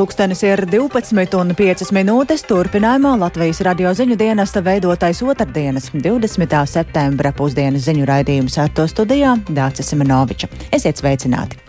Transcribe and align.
Pūkstens 0.00 0.40
ir 0.46 0.62
12,5 0.64 1.90
minūtes. 1.92 2.40
Turpinājumā 2.48 3.10
Latvijas 3.20 3.58
radio 3.66 3.90
ziņu 3.92 4.14
dienesta 4.16 4.62
veidotais 4.64 5.18
otrdienas, 5.20 5.90
20. 5.92 6.54
septembra 6.72 7.34
pusdienas 7.36 7.84
ziņu 7.84 8.06
raidījums 8.08 8.56
ar 8.62 8.72
to 8.72 8.86
studijā 8.88 9.34
Dācis 9.52 9.92
Simenoviča. 9.92 10.48
Esiet 10.72 11.02
sveicināti! 11.02 11.60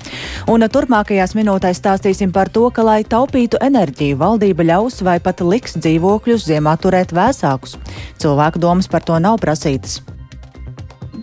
Un 0.47 0.63
turpmākajās 0.63 1.35
minūtēs 1.35 1.83
stāstīsim 1.83 2.31
par 2.31 2.47
to, 2.55 2.69
ka, 2.71 2.87
lai 2.87 3.01
taupītu 3.03 3.59
enerģiju, 3.67 4.21
valdība 4.23 4.69
ļaus 4.69 5.03
vai 5.03 5.19
pat 5.19 5.43
liks 5.43 5.75
dzīvokļus 5.81 6.47
ziemā 6.53 6.79
turēt 6.79 7.11
vēsākus. 7.11 7.75
Cilvēku 8.15 8.63
domas 8.63 8.87
par 8.87 9.03
to 9.03 9.19
nav 9.19 9.43
prasītas 9.43 9.99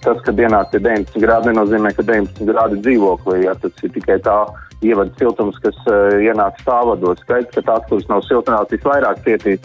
tas, 0.05 0.21
ka 0.23 0.31
dienā 0.31 0.61
ir 0.77 0.83
19 0.85 1.17
grādi, 1.25 1.51
nenozīmē, 1.51 1.91
ka 1.97 2.05
19 2.07 2.47
grādi 2.47 2.77
dzīvoklī. 2.85 3.41
Ja, 3.49 3.57
tas 3.59 3.81
ir 3.83 3.91
tikai 3.97 4.21
tā 4.23 4.37
ievada 4.83 5.11
siltums, 5.19 5.59
kas 5.63 5.77
uh, 5.87 6.19
ienāk 6.23 6.61
stāvados. 6.63 7.21
Skaidrs, 7.25 7.55
ka 7.55 7.65
tās, 7.67 7.87
kuras 7.91 8.09
nav 8.11 8.25
siltināts, 8.29 8.75
visvairāk 8.75 9.23
cietīs. 9.27 9.65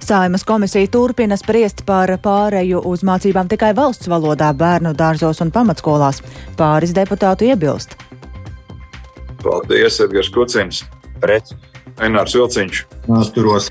Saimas 0.00 0.42
komisija 0.48 0.88
turpina 0.90 1.36
spriest 1.38 1.84
par 1.86 2.10
pāreju 2.22 2.80
uz 2.88 3.04
mācībām 3.06 3.50
tikai 3.52 3.74
valsts 3.76 4.08
valodā 4.10 4.48
bērnu 4.56 4.94
dārzos 4.98 5.42
un 5.44 5.52
pamatskolās. 5.54 6.22
Pāris 6.58 6.94
deputātu 6.96 7.46
iebilst. 7.46 7.94
Paldies, 9.44 10.00
Edgars 10.02 10.32
Kucins. 10.34 10.82
Pret. 11.20 11.54
Enārs 12.00 12.34
Vilciņš. 12.34 12.82
Nāsturos. 13.12 13.68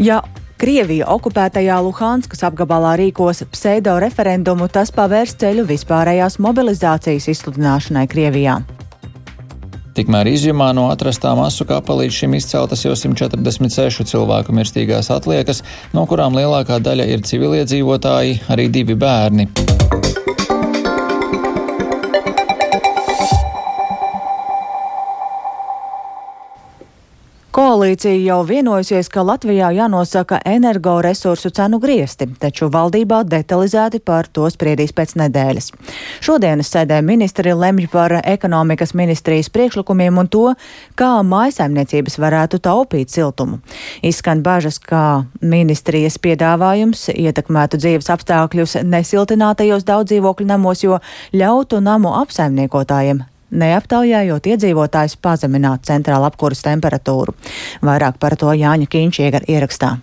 Ja 0.00 0.22
Krievija 0.60 1.06
okupētajā 1.08 1.78
Luhanskas 1.80 2.42
apgabalā 2.44 2.90
rīkos 3.00 3.38
pseido 3.48 3.94
referendumu, 4.02 4.66
tas 4.68 4.92
pavērs 4.92 5.32
ceļu 5.40 5.64
vispārējās 5.70 6.36
mobilizācijas 6.36 7.30
izsludināšanai 7.32 8.04
Krievijā. 8.12 8.58
Tikmēr 9.96 10.28
izjumā 10.28 10.68
no 10.76 10.90
atrastā 10.92 11.32
masu 11.38 11.64
kapā 11.64 11.96
līdz 12.02 12.20
šim 12.20 12.36
izceltas 12.36 12.84
jau 12.84 12.92
146 12.92 14.04
cilvēku 14.12 14.52
mirstīgās 14.60 15.08
atliekas, 15.16 15.64
no 15.96 16.04
kurām 16.04 16.36
lielākā 16.36 16.76
daļa 16.84 17.08
ir 17.08 17.24
civiliedzīvotāji, 17.24 18.42
arī 18.52 18.68
divi 18.68 19.00
bērni. 19.00 19.48
Koalīcija 27.70 28.16
jau 28.18 28.40
vienojusies, 28.42 29.06
ka 29.14 29.22
Latvijā 29.22 29.68
jānosaka 29.70 30.40
energoresursu 30.42 31.52
cenu 31.54 31.78
griesti, 31.78 32.26
taču 32.42 32.66
valdībā 32.66 33.20
detalizēti 33.30 34.00
par 34.02 34.26
to 34.26 34.48
spriedīs 34.50 34.90
pēc 34.96 35.14
nedēļas. 35.20 35.70
Šodienas 36.18 36.72
sēdē 36.74 36.98
ministri 37.06 37.54
lemj 37.54 37.86
par 37.94 38.16
ekonomikas 38.24 38.90
ministrijas 38.98 39.52
priekšlikumiem 39.54 40.18
un 40.18 40.32
to, 40.34 40.44
kā 40.98 41.12
mājasaimniecības 41.30 42.18
varētu 42.26 42.58
taupīt 42.66 43.14
siltumu. 43.14 43.62
Izskan 44.02 44.42
bažas, 44.42 44.82
ka 44.82 45.30
ministrijas 45.38 46.18
piedāvājums 46.18 47.06
ietekmētu 47.14 47.78
dzīves 47.84 48.10
apstākļus 48.18 48.80
nesiltinātajos 48.82 49.86
daudzdzīvokļu 49.86 50.54
namos, 50.56 50.82
jo 50.82 50.98
ļautu 51.30 51.78
namu 51.86 52.18
apsaimniekotājiem 52.18 53.29
neaptaujājot 53.50 54.52
iedzīvotājus 54.54 55.16
pazemināt 55.22 55.88
centrāla 55.90 56.30
apkuras 56.30 56.62
temperatūru. 56.66 57.34
Vairāk 57.82 58.20
par 58.22 58.38
to 58.40 58.54
Jāņa 58.54 58.88
Kīņš 58.90 59.24
ierakstā. 59.48 59.96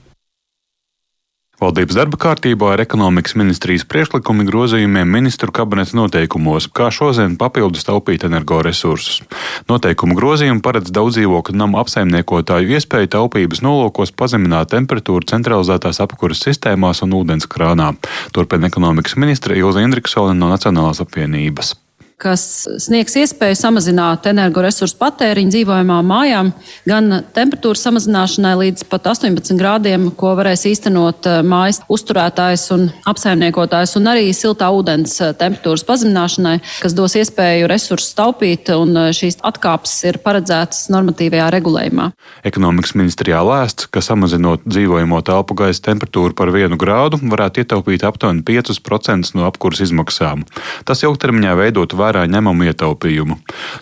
Valdības 1.58 1.96
darba 1.98 2.20
kārtībā 2.22 2.76
ir 2.76 2.84
ekonomikas 2.84 3.34
ministrijas 3.34 3.82
priekšlikumi 3.90 4.44
grozījumiem 4.46 5.10
ministru 5.10 5.50
kabineta 5.50 5.98
noteikumos, 5.98 6.68
kā 6.70 6.92
šodien 6.94 7.34
papildus 7.42 7.88
taupīt 7.88 8.28
energoresursus. 8.28 9.24
Noteikumu 9.66 10.14
grozījumi 10.20 10.62
paredz 10.62 10.94
daudz 10.94 11.18
dzīvokļu 11.18 11.58
namu 11.58 11.80
apsaimniekotāju 11.82 12.78
iespēju 12.78 13.10
taupības 13.18 13.64
nolūkos 13.66 14.14
pazemināt 14.14 14.70
temperatūru 14.76 15.26
centralizētās 15.34 15.98
apkuras 16.06 16.46
sistēmās 16.46 17.02
un 17.08 17.18
ūdens 17.24 17.50
krānā. 17.50 17.90
Turpina 18.38 18.70
ekonomikas 18.70 19.18
ministra 19.18 19.58
Ilza 19.58 19.82
Indriksone 19.82 20.38
no 20.38 20.54
Nacionālās 20.54 21.02
apvienības 21.02 21.74
kas 22.18 22.66
sniegs 22.82 23.14
iespēju 23.22 23.54
samazināt 23.60 24.26
energoresursu 24.32 24.98
patēriņu 24.98 25.54
dzīvojamām 25.54 26.08
mājām, 26.10 26.48
gan 26.90 27.20
temperatūras 27.36 27.84
samazināšanai 27.86 28.54
līdz 28.58 28.88
pat 28.90 29.06
18 29.12 29.54
grādiem, 29.60 30.08
ko 30.18 30.32
varēs 30.40 30.66
īstenot 30.66 31.30
eh, 31.30 31.44
mājas 31.46 31.84
uzturētājs 31.94 32.64
un 32.74 32.88
apsaimniekotājs, 33.10 33.94
un 34.00 34.10
arī 34.10 34.32
siltā 34.34 34.72
ūdens 34.74 35.14
eh, 35.22 35.36
temperatūras 35.38 35.86
pazemināšanai, 35.86 36.56
kas 36.82 36.96
dos 36.98 37.14
iespēju 37.22 37.70
resursus 37.70 38.18
taupīt, 38.18 38.74
un 38.74 38.98
eh, 38.98 39.12
šīs 39.14 39.38
atkāpes 39.46 39.94
ir 40.10 40.18
paredzētas 40.26 40.88
normatīvajā 40.94 41.52
regulējumā. 41.54 42.10
Ekonomikas 42.50 42.96
ministrijā 42.98 43.44
lēsts, 43.46 43.92
ka 43.94 44.02
samazinot 44.02 44.66
dzīvojamo 44.66 45.22
telpu 45.28 45.60
gaisa 45.62 45.86
temperatūru 45.92 46.34
par 46.34 46.50
vienu 46.56 46.82
grādu, 46.82 47.22
varētu 47.22 47.62
ietaupīt 47.62 48.10
aptuveni 48.10 48.42
5% 48.50 49.38
no 49.38 49.46
apkuras 49.46 49.86
izmaksām. 49.86 50.48
Tas 50.88 51.06
ilgtermiņā 51.06 51.54
veidot 51.62 51.94
vērā 51.94 52.07
vērā 52.08 52.26
ņemamu 52.32 52.72
ietaupījumu. 52.72 53.38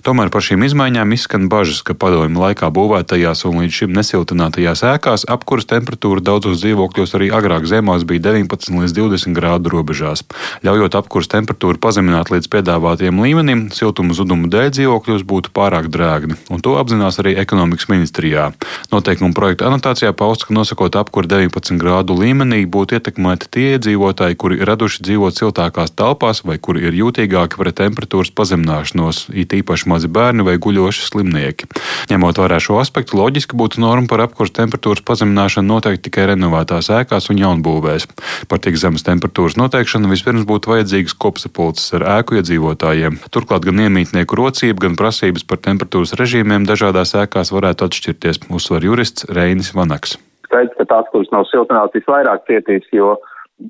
Tomēr 0.06 0.32
par 0.34 0.44
šīm 0.46 0.66
izmaiņām 0.66 1.14
izskan 1.16 1.48
bažas, 1.52 1.82
ka 1.86 1.96
padomju 1.98 2.42
laikā 2.42 2.70
būvētajās 2.74 3.46
un 3.50 3.62
līdz 3.62 3.80
šim 3.80 3.94
nesiltinātajās 3.96 4.84
ēkās 4.96 5.28
apkuras 5.32 5.70
temperatūra 5.70 6.24
daudzos 6.26 6.62
dzīvokļos 6.64 7.16
arī 7.18 7.30
agrāk 7.36 7.68
zemās 7.70 8.06
bija 8.08 8.32
19 8.32 8.82
līdz 8.82 8.96
20 8.98 9.38
grādu 9.38 9.74
robežās. 9.74 10.26
Ļaujot 10.66 10.98
apkuras 11.00 11.30
temperatūru 11.32 11.82
pazemināt 11.82 12.32
līdz 12.34 12.50
piedāvātiem 12.54 13.22
līmenim, 13.22 13.68
siltuma 13.76 14.16
zuduma 14.18 14.50
dēļ 14.52 14.72
dzīvokļos 14.78 15.26
būtu 15.28 15.54
pārāk 15.56 15.90
drēgni, 15.94 16.40
un 16.50 16.64
to 16.66 16.76
apzinās 16.80 17.20
arī 17.22 17.36
ekonomikas 17.42 17.90
ministrijā. 17.92 18.50
Noteikuma 18.94 19.36
projekta 19.38 19.70
anotācijā 19.70 20.14
pausts, 20.18 20.48
ka 20.48 20.56
nosakot 20.56 20.98
apkuru 21.00 21.30
19 21.32 21.80
grādu 21.82 22.18
līmenī, 22.18 22.64
būtu 22.70 23.00
ietekmēti 23.00 23.52
tie 23.52 23.68
iedzīvotāji, 23.76 24.40
kuri 24.40 24.62
raduši 24.66 25.04
dzīvot 25.06 25.42
siltākās 25.42 25.94
telpās 25.96 26.44
vai 26.48 26.58
kuri 26.62 26.88
ir 26.88 27.00
jūtīgāki 27.02 27.60
pret 27.60 27.76
temperatūru 27.82 28.15
temperatūras 28.16 28.32
pazemināšanos, 28.36 29.30
it 29.36 29.52
īpaši 29.54 29.90
mazi 29.90 30.08
bērni 30.08 30.44
vai 30.46 30.56
guļoši 30.58 31.08
slimnieki. 31.10 31.68
Ņemot 32.10 32.40
vērā 32.40 32.60
šo 32.64 32.80
aspektu, 32.80 33.18
loģiski 33.20 33.58
būtu 33.58 33.82
norma 33.82 34.08
par 34.08 34.24
apkurss 34.24 34.56
temperatūras 34.56 35.04
pazemināšanu 35.04 35.68
noteikti 35.68 36.08
tikai 36.10 36.30
renovētās 36.32 36.90
ēkās 36.90 37.30
un 37.30 37.42
jaunbūvēs. 37.42 38.08
Par 38.48 38.60
tik 38.64 38.78
zemes 38.80 39.04
temperatūras 39.04 39.58
noteikšanu 39.60 40.10
vispirms 40.12 40.48
būtu 40.48 40.72
vajadzīgas 40.72 41.18
kopsapulces 41.20 41.92
ar 41.98 42.08
ēku 42.20 42.40
iedzīvotājiem. 42.40 43.20
Turklāt 43.32 43.68
gan 43.68 43.84
iemītnieku 43.84 44.40
rocība, 44.40 44.88
gan 44.88 44.96
prasības 44.96 45.44
par 45.44 45.60
temperatūras 45.60 46.16
režīmiem 46.16 46.68
dažādās 46.68 47.16
ēkās 47.20 47.52
varētu 47.52 47.90
atšķirties, 47.90 48.46
uzsver 48.48 48.86
jurists 48.88 49.28
Reinis 49.28 49.74
Vanaks. 49.76 50.16
Skaidrs, 50.48 50.78
ka 50.78 50.88
tās, 50.88 51.08
kuras 51.12 51.32
nav 51.34 51.50
siltinātas, 51.50 51.98
visvairāk 52.00 52.46
cietīs, 52.48 52.86
jo 52.94 53.18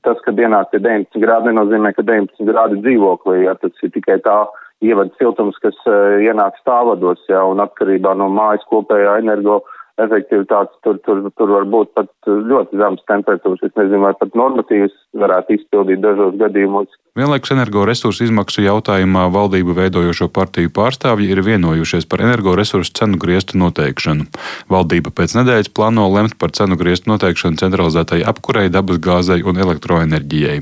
tas, 0.05 0.19
ka 0.25 0.33
dienā 0.35 0.63
ir 0.73 0.83
19 0.83 1.21
grādi, 1.21 1.51
nenozīmē, 1.51 1.93
ka 1.95 2.05
19 2.05 2.49
grādi 2.49 2.81
dzīvoklī, 2.83 3.43
ja 3.45 3.55
tas 3.59 3.85
ir 3.85 3.93
tikai 3.95 4.17
tā 4.25 4.37
ievada 4.85 5.13
siltums, 5.19 5.57
kas 5.63 5.77
uh, 5.87 6.17
ienāk 6.23 6.57
stāvados, 6.61 7.21
ja, 7.31 7.43
un 7.47 7.63
atkarībā 7.63 8.15
no 8.17 8.29
mājas 8.33 8.65
kopējā 8.71 9.19
energo 9.23 9.61
efektivitātes 10.01 10.75
tur, 10.83 10.99
tur, 11.05 11.23
tur 11.37 11.53
var 11.55 11.65
būt 11.71 11.93
pat 11.95 12.11
ļoti 12.27 12.79
zemas 12.79 13.03
temperatūras. 13.09 13.63
Es 13.63 13.75
nezinu, 13.79 14.03
vai 14.03 14.13
pat 14.19 14.35
normatīvas 14.37 14.93
varētu 15.15 15.55
izpildīt 15.55 16.03
dažos 16.03 16.35
gadījumos. 16.41 16.91
Vienlaikus 17.15 17.53
energoresursu 17.55 18.25
izmaksu 18.25 18.65
jautājumā 18.65 19.29
valdību 19.31 19.71
veidojošo 19.77 20.25
partiju 20.35 20.67
pārstāvji 20.75 21.29
ir 21.31 21.39
vienojušies 21.45 22.03
par 22.11 22.25
energoresursu 22.25 22.91
cenu 22.99 23.15
griestu 23.21 23.55
noteikšanu. 23.61 24.25
Valdība 24.67 25.13
pēc 25.15 25.37
nedēļas 25.37 25.71
plāno 25.71 26.09
lemt 26.11 26.35
par 26.41 26.51
cenu 26.57 26.75
griestu 26.75 27.13
noteikšanu 27.13 27.61
centralizētai 27.61 28.19
apkurei, 28.27 28.67
dabas 28.67 28.99
gāzei 28.99 29.45
un 29.47 29.61
elektroenerģijai. 29.63 30.57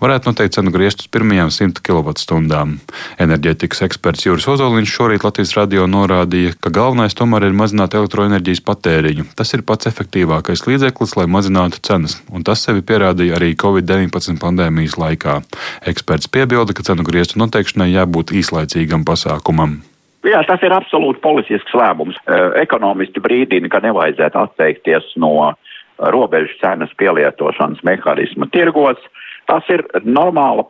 Varētu 0.00 0.32
noteikt 0.32 0.56
cenu 0.56 0.72
griestus 0.72 1.10
pirmajām 1.12 1.52
100 1.52 1.84
kWh. 1.84 2.64
Enerģētikas 3.20 3.84
eksperts 3.90 4.24
Juris 4.24 4.48
Ozoliņš 4.48 4.96
šorīt 4.96 5.28
Latvijas 5.28 5.52
radio 5.58 5.84
norādīja, 5.84 6.56
ka 6.64 6.72
galvenais 6.72 7.18
tomēr 7.18 7.50
ir 7.50 7.60
mazināt 7.60 7.98
elektroenerģijas 8.00 8.64
patēriņu. 8.70 9.26
Tas 9.36 9.52
ir 9.56 9.66
pats 9.66 9.90
efektīvākais 9.90 10.64
līdzeklis, 10.68 11.16
lai 11.18 11.26
mazinātu 11.28 11.82
cenas, 11.84 12.16
un 12.32 12.46
tas 12.46 12.62
sevi 12.64 12.86
pierādīja 12.86 13.36
arī 13.36 13.52
Covid-19 13.58 14.40
pandēmijas 14.40 14.96
laikā. 15.02 15.40
Eksperts 15.90 16.30
piebilda, 16.32 16.76
ka 16.76 16.86
cenu 16.86 17.04
griestu 17.06 17.42
noteikšanai 17.42 17.90
jābūt 17.92 18.34
īslaicīgam 18.40 19.04
pasākumam. 19.08 19.80
Jā, 20.26 20.42
tas 20.44 20.60
ir 20.66 20.72
absolūti 20.76 21.22
politisks 21.24 21.72
lēmums. 21.76 22.18
Ekonomisti 22.60 23.22
brīdina, 23.24 23.70
ka 23.72 23.80
nevajadzētu 23.80 24.36
atteikties 24.42 25.14
no 25.20 25.54
robežu 26.12 26.58
cenas 26.60 26.92
pielietošanas 27.00 27.80
mehānisma 27.88 28.48
tirgos. 28.52 29.00
Tas 29.50 29.66
ir 29.72 29.82
normāla 30.06 30.62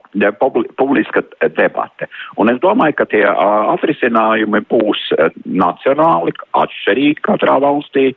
publiska 0.80 1.20
debate. 1.56 2.08
Un 2.40 2.48
es 2.48 2.60
domāju, 2.62 2.96
ka 2.96 3.06
tie 3.10 3.26
atrisinājumi 3.28 4.62
būs 4.70 5.02
nacionāli, 5.44 6.32
atšķirīgi 6.56 7.20
katrā 7.26 7.58
valstī, 7.60 8.14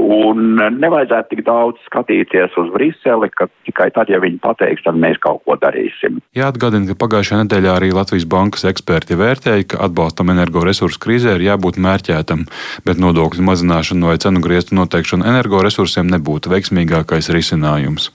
un 0.00 0.56
nevajadzētu 0.56 1.34
tik 1.34 1.44
daudz 1.44 1.82
skatīties 1.90 2.56
uz 2.60 2.72
Briseli, 2.72 3.28
ka 3.36 3.50
tikai 3.68 3.90
tad, 3.92 4.08
ja 4.08 4.22
viņi 4.22 4.40
pateiks, 4.44 4.86
tad 4.86 4.96
mēs 4.96 5.20
kaut 5.20 5.44
ko 5.44 5.58
darīsim. 5.60 6.22
Jāatgādina, 6.38 6.88
ka 6.88 6.98
pagājušajā 7.04 7.44
nedēļā 7.44 7.76
arī 7.76 7.92
Latvijas 7.92 8.28
bankas 8.32 8.64
eksperti 8.70 9.18
vērtēja, 9.20 9.68
ka 9.74 9.82
atbalstam 9.88 10.32
energoresursu 10.32 11.02
krīzē 11.04 11.36
ir 11.36 11.50
jābūt 11.50 11.80
mērķētam, 11.84 12.46
bet 12.88 13.02
nodokļu 13.02 13.44
mazināšana 13.50 14.14
vai 14.14 14.20
cenu 14.24 14.40
griestu 14.44 14.78
noteikšana 14.78 15.28
energoresursiem 15.34 16.08
nebūtu 16.16 16.54
veiksmīgākais 16.54 17.28
risinājums. 17.34 18.14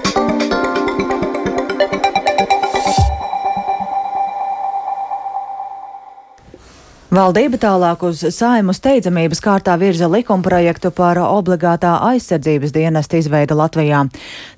Valdība 7.11 7.57
tālāk 7.59 8.05
uz 8.07 8.21
saimu 8.31 8.71
steidzamības 8.71 9.41
kārtā 9.43 9.73
virza 9.75 10.07
likumprojektu 10.07 10.93
par 10.95 11.17
obligātā 11.19 11.97
aizsardzības 12.07 12.71
dienesta 12.71 13.19
izveida 13.19 13.57
Latvijā. 13.59 14.05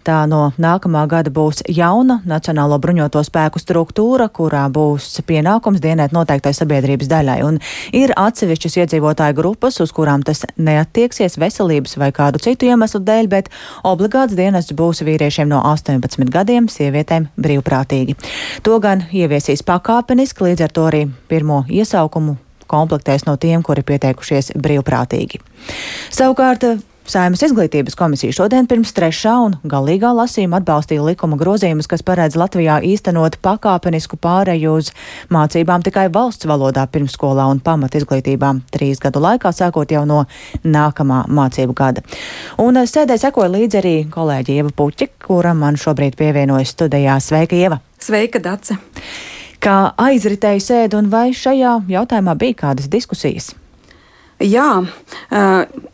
Tā 0.05 0.17
no 0.29 0.51
nākamā 0.61 1.01
gada 1.09 1.33
būs 1.33 1.63
jauna 1.65 2.19
Nacionālo 2.29 2.77
bruņoto 2.83 3.23
spēku 3.25 3.57
struktūra, 3.57 4.27
kurā 4.29 4.67
būs 4.69 5.23
pienākums 5.25 5.81
dienēt 5.81 6.13
noteiktai 6.13 6.53
sabiedrības 6.53 7.09
daļai, 7.15 7.39
un 7.47 7.57
ir 7.89 8.13
atsevišķas 8.21 8.77
iedzīvotāju 8.83 9.39
grupas, 9.41 9.81
uz 9.81 9.89
kurām 9.89 10.21
tas 10.21 10.45
neattieksies 10.53 11.39
veselības 11.41 11.97
vai 11.97 12.11
kādu 12.13 12.37
citu 12.37 12.69
iemeslu 12.69 13.01
dēļ, 13.01 13.31
bet 13.33 13.49
obligāts 13.81 14.37
dienests 14.37 14.77
būs 14.77 15.01
vīriešiem 15.01 15.49
no 15.49 15.65
18 15.73 16.29
gadiem, 16.29 16.69
sievietēm 16.69 17.31
brīvprātīgi. 17.33 18.19
To 18.61 18.77
gan 18.77 19.07
ieviesīs 19.09 19.65
pakāpeniski, 19.65 20.51
līdz 20.51 20.67
ar 20.69 20.77
to 20.77 20.89
arī 20.93 21.05
pirmo 21.33 21.63
iesaukumu 21.65 22.42
komplektēs 22.73 23.27
no 23.29 23.37
tiem, 23.37 23.61
kuri 23.65 23.85
pieteikušies 23.85 24.55
brīvprātīgi. 24.57 25.43
Savukārt 26.13 26.65
Saimas 27.03 27.41
izglītības 27.43 27.97
komisija 27.99 28.31
šodien 28.31 28.67
pirms 28.69 28.93
trešā 28.95 29.33
un 29.43 29.55
galīgā 29.67 30.13
lasījuma 30.15 30.61
atbalstīja 30.61 31.03
likuma 31.03 31.35
grozījumus, 31.39 31.89
kas 31.91 32.03
paredz 32.07 32.37
Latvijā 32.39 32.77
īstenot 32.87 33.35
pakāpenisku 33.43 34.15
pāreju 34.23 34.77
uz 34.79 34.93
mācībām 35.33 35.83
tikai 35.83 36.05
valsts 36.15 36.47
valodā 36.47 36.85
pirmskolā 36.93 37.49
un 37.51 37.59
pamat 37.63 37.99
izglītībā 37.99 38.53
trīs 38.71 39.03
gadu 39.03 39.19
laikā, 39.25 39.51
sākot 39.51 39.91
jau 39.91 40.05
no 40.07 40.21
nākamā 40.63 41.25
mācību 41.27 41.75
gada. 41.75 42.05
Un 42.63 42.79
sēdē 42.79 43.19
sekoja 43.19 43.51
līdzi 43.51 43.81
arī 43.83 43.95
kolēģi 44.13 44.59
Ieva 44.61 44.71
Puķi, 44.71 45.11
kura 45.27 45.51
man 45.51 45.75
šobrīd 45.75 46.15
pievienojas 46.15 46.71
studijā. 46.71 47.19
Sveika, 47.19 47.59
Ieva! 47.59 47.83
Sveika, 47.99 48.39
Dace! 48.39 48.79
Kā 49.63 49.77
aizritēja 50.01 50.63
sēde 50.63 50.99
un 50.99 51.09
vai 51.13 51.31
šajā 51.35 51.79
jautājumā 51.91 52.35
bija 52.39 52.59
kādas 52.65 52.91
diskusijas? 52.91 53.53
Jā. 54.43 54.83
Uh, 55.31 55.89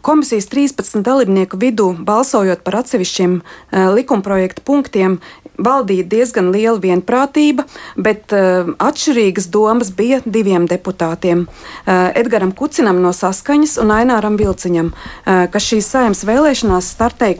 Komisijas 0.00 0.46
13 0.48 1.02
dalībnieku 1.04 1.58
vidū, 1.60 1.90
balsojot 1.92 2.62
par 2.64 2.78
atsevišķiem 2.78 3.34
uh, 3.36 3.90
likumprojektu 3.92 4.62
punktiem, 4.64 5.18
valdīja 5.60 6.06
diezgan 6.08 6.48
liela 6.54 6.80
vienprātība, 6.80 7.66
bet 8.00 8.32
uh, 8.32 8.72
atšķirīgas 8.80 9.50
domas 9.52 9.92
bija 9.92 10.22
diviem 10.24 10.64
deputātiem 10.70 11.44
uh,- 11.44 12.08
Edgaram 12.20 12.54
Kucinam 12.56 13.02
no 13.04 13.12
Saskaņas 13.12 13.76
un 13.82 13.92
Aināram 13.92 14.40
Vilciņam, 14.40 14.88
uh, 14.94 15.44
kas 15.52 15.68
šīs 15.68 15.90
saimnes 15.92 16.24
vēlēšanās 16.24 16.88
startēja 16.96 17.36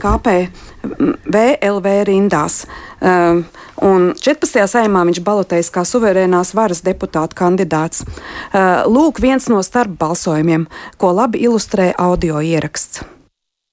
KPVLV 0.80 1.96
rindās. 2.08 2.64
Uh, 3.00 3.44
Un 3.80 4.10
14. 4.12 4.60
saimā 4.68 5.06
viņš 5.08 5.22
balotējas 5.24 5.70
kā 5.72 5.86
suverēnās 5.88 6.52
varas 6.52 6.82
deputāta 6.84 7.36
kandidāts. 7.38 8.02
Uh, 8.04 8.84
lūk, 8.84 9.22
viens 9.24 9.46
no 9.48 9.62
starpbalsojumiem, 9.64 10.66
ko 11.00 11.12
labi 11.16 11.40
ilustrē 11.46 11.94
audio 11.96 12.42
ieraksts. 12.44 13.00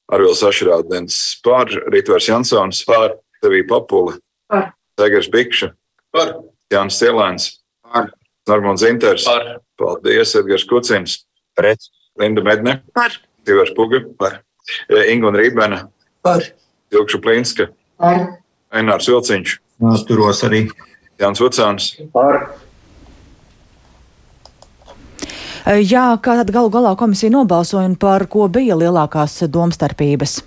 Arvils 0.08 0.44
Ašrādens 0.48 1.18
par, 1.44 1.68
Ritvers 1.92 2.30
Jansons 2.30 2.86
par, 2.88 3.18
Tevī 3.44 3.66
Papula 3.68 4.16
par, 4.48 4.70
Zegers 4.96 5.28
Bikša. 5.34 5.74
Par, 6.16 6.38
Jānis 6.72 7.02
Cielēns 7.02 7.50
par, 7.84 8.08
Normons 8.48 8.86
Inters. 8.88 9.28
Par, 9.28 9.58
Paldies, 9.76 10.38
Edgars 10.40 10.64
Kucins. 10.70 11.18
Pret, 11.58 11.90
Linda 12.16 12.46
Medne. 12.48 12.80
Par, 12.96 13.20
Tivers 13.44 13.76
Puga. 13.76 14.06
Par, 14.16 14.40
Inga 14.88 15.34
un 15.34 15.36
Rībena. 15.36 15.82
Par, 16.24 16.48
Ilkšu 16.94 17.22
Plinska 17.24 17.70
par, 18.00 18.26
Ainārs 18.72 19.10
Vilciņš 19.10 19.58
turos 20.08 20.44
arī. 20.48 20.68
Jānis 21.18 21.42
Vucāns. 21.42 21.86
Par. 22.14 22.44
Jā, 25.68 26.14
kā 26.24 26.38
tad 26.40 26.52
galu 26.54 26.70
galā 26.72 26.94
komisija 26.96 27.34
nobalsoja 27.34 27.90
un 27.90 27.98
par 28.00 28.28
ko 28.32 28.46
bija 28.48 28.78
lielākās 28.78 29.42
domstarpības? 29.52 30.38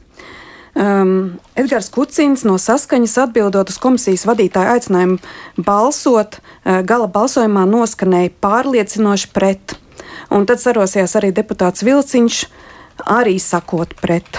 Um, 0.80 1.40
Edgars 1.58 1.90
Kucins 1.90 2.44
no 2.46 2.54
saskaņas 2.62 3.16
atbildot 3.26 3.72
uz 3.72 3.76
komisijas 3.82 4.22
vadītāju 4.28 4.70
aicinājumu 4.76 5.18
balsot, 5.66 6.38
uh, 6.38 6.78
gala 6.86 7.10
balsojumā 7.10 7.66
noskanēja 7.68 8.30
pārliecinoši 8.40 9.32
pret. 9.34 9.74
Un 10.30 10.46
tad 10.46 10.62
sarosījās 10.62 11.16
arī 11.18 11.32
deputāts 11.34 11.82
Vilciņš, 11.84 12.44
arī 13.10 13.34
sakot 13.42 13.92
pret. 13.98 14.38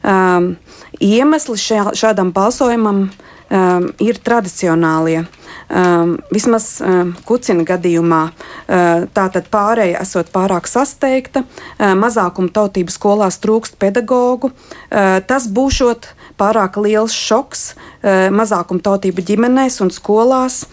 Um, 0.00 0.54
iemesli 1.00 1.56
šā, 1.60 1.90
šādam 1.96 2.32
balsojumam 2.36 3.06
um, 3.06 3.88
ir 4.02 4.18
tradicionālie. 4.22 5.24
Um, 5.66 6.12
vismaz 6.30 6.76
um, 6.78 7.10
kucina 7.26 7.64
gadījumā 7.66 8.20
uh, 8.30 9.06
tātad 9.10 9.48
pārēja 9.50 9.98
esot 10.04 10.30
pārāk 10.34 10.68
sasteigta, 10.70 11.42
uh, 11.42 11.94
mazākuma 11.98 12.52
tautību 12.54 12.94
skolās 12.94 13.40
trūkst 13.42 13.74
pedagogu. 13.82 14.52
Uh, 14.52 15.18
tas 15.26 15.48
būšot 15.50 16.12
pārāk 16.38 16.78
liels 16.78 17.16
šoks 17.16 17.72
uh, 17.74 18.28
mazākuma 18.30 18.84
tautību 18.84 19.24
ģimenēs 19.26 19.80
un 19.82 19.90
skolās. 19.90 20.64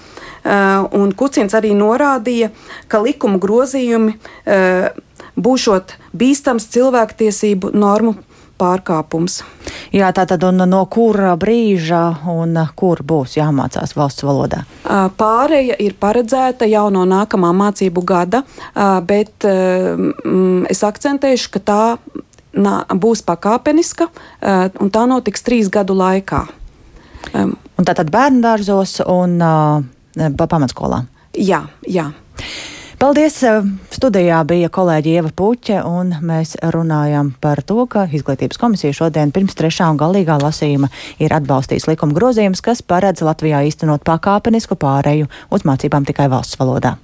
Uh, 0.44 0.86
un 0.94 1.16
Kucins 1.18 1.56
arī 1.58 1.72
norādīja, 1.74 2.52
ka 2.92 3.02
likuma 3.02 3.40
grozījumi 3.42 4.14
uh, 4.14 4.92
būšot 5.34 5.98
bīstams 6.14 6.69
cilvēktiesību 6.69 7.74
normu 7.74 8.18
pārkāpums. 8.60 9.42
Jā, 9.94 10.10
tātad 10.16 10.44
no 10.68 10.82
kura 10.92 11.34
brīža 11.40 12.02
un 12.32 12.58
kur 12.80 13.04
būs 13.06 13.38
jāmācās 13.38 13.96
valsts 13.98 14.26
valodā? 14.26 14.64
Pāreja 15.18 15.78
ir 15.80 15.96
paredzēta 16.00 16.68
jau 16.70 16.88
no 16.94 17.06
nākamā 17.10 17.52
mācību 17.58 18.04
gada, 18.06 18.44
bet 19.08 19.46
es 19.46 20.84
akcentēšu, 20.84 21.54
ka 21.54 21.64
tā 21.64 21.82
būs 22.54 23.24
pakāpeniska 23.26 24.10
un 24.82 24.94
tā 24.94 25.06
notiks 25.10 25.46
trīs 25.46 25.72
gadu 25.74 25.98
laikā. 25.98 26.44
Un 27.33 27.88
tātad 27.88 28.12
bērnu 28.14 28.44
dārzos 28.44 29.00
un 29.07 29.40
pamatskolā? 30.38 31.04
Jā, 31.33 31.64
jā. 31.90 32.12
Paldies! 33.04 33.42
Studijā 33.92 34.38
bija 34.48 34.69
kolēģi 34.72 35.18
Ieva 35.18 35.31
Puķe, 35.36 35.81
un 35.83 36.14
mēs 36.24 36.54
runājam 36.72 37.33
par 37.44 37.60
to, 37.68 37.83
ka 37.92 38.06
Izglītības 38.07 38.62
komisija 38.62 38.95
šodien 38.95 39.33
pirms 39.36 39.60
trešā 39.60 39.90
un 39.92 40.00
galīgā 40.00 40.38
lasījuma 40.40 40.88
ir 41.19 41.36
atbalstījis 41.36 41.90
likuma 41.92 42.16
grozījumus, 42.16 42.64
kas 42.64 42.80
paredz 42.80 43.28
Latvijā 43.28 43.60
īstenot 43.68 44.07
pakāpenisku 44.07 44.80
pāreju 44.80 45.28
uz 45.52 45.68
mācībām 45.68 46.07
tikai 46.07 46.31
valsts 46.31 46.56
valodā. 46.62 46.95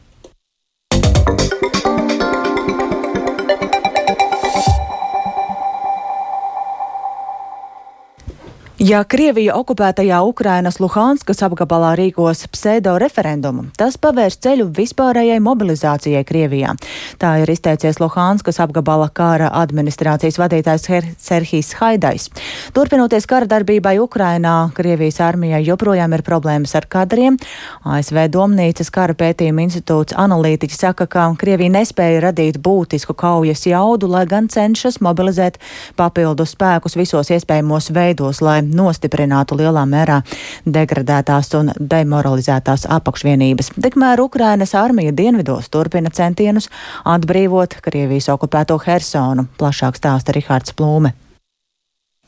Ja 8.80 9.02
Krievija 9.04 9.58
okupētajā 9.60 10.22
Ukrainas 10.24 10.78
Luhanskas 10.80 11.42
apgabalā 11.44 11.90
rīkos 12.00 12.46
pseido 12.48 12.94
referendumu, 13.02 13.66
tas 13.76 13.98
pavērs 14.00 14.38
ceļu 14.40 14.70
vispārējai 14.78 15.42
mobilizācijai 15.44 16.22
Krievijā. 16.24 16.72
Tā 17.20 17.34
ir 17.42 17.52
izteicies 17.52 18.00
Luhanskas 18.00 18.62
apgabala 18.64 19.10
kara 19.12 19.50
administrācijas 19.60 20.40
vadītājs 20.40 20.88
Serhijs 21.20 21.74
Haidais. 21.82 22.30
Turpinoties 22.72 23.28
kara 23.28 23.50
darbībai 23.52 23.98
Ukrainā, 24.00 24.72
Krievijas 24.78 25.20
armijai 25.28 25.60
joprojām 25.68 26.16
ir 26.16 26.24
problēmas 26.24 26.78
ar 26.80 26.88
kadriem. 26.88 27.36
ASV 27.84 28.30
Domnīcas 28.32 28.94
kara 28.96 29.12
pētījuma 29.12 29.68
institūts 29.68 30.16
analītiķi 30.16 30.80
saka, 30.80 31.10
ka 31.12 31.28
Krievija 31.36 31.76
nespēja 31.76 32.24
radīt 32.30 32.64
būtisku 32.64 33.12
kaujas 33.12 33.68
jaudu, 33.68 34.08
lai 34.08 34.24
gan 34.24 34.48
cenšas 34.48 35.02
mobilizēt 35.04 35.60
papildu 36.00 36.48
spēkus 36.48 36.96
visos 36.96 37.36
iespējamos 37.36 37.92
veidos, 37.92 38.40
lai 38.40 38.69
nostiprinātu 38.76 39.58
lielā 39.60 39.86
mērā 39.90 40.20
degradētās 40.66 41.54
un 41.60 41.74
demoralizētās 41.80 42.88
apakšvienības. 43.00 43.74
Tikmēr 43.80 44.22
Ukrainas 44.24 44.76
armija 44.78 45.16
dienvidos 45.16 45.70
turpina 45.70 46.10
centienus 46.14 46.70
atbrīvot 47.06 47.80
Krievijas 47.86 48.30
okupēto 48.36 48.80
Hersonu. 48.86 49.50
Plašāk 49.60 50.00
stāsta 50.00 50.36
Rihards 50.36 50.76
Plūme. 50.76 51.16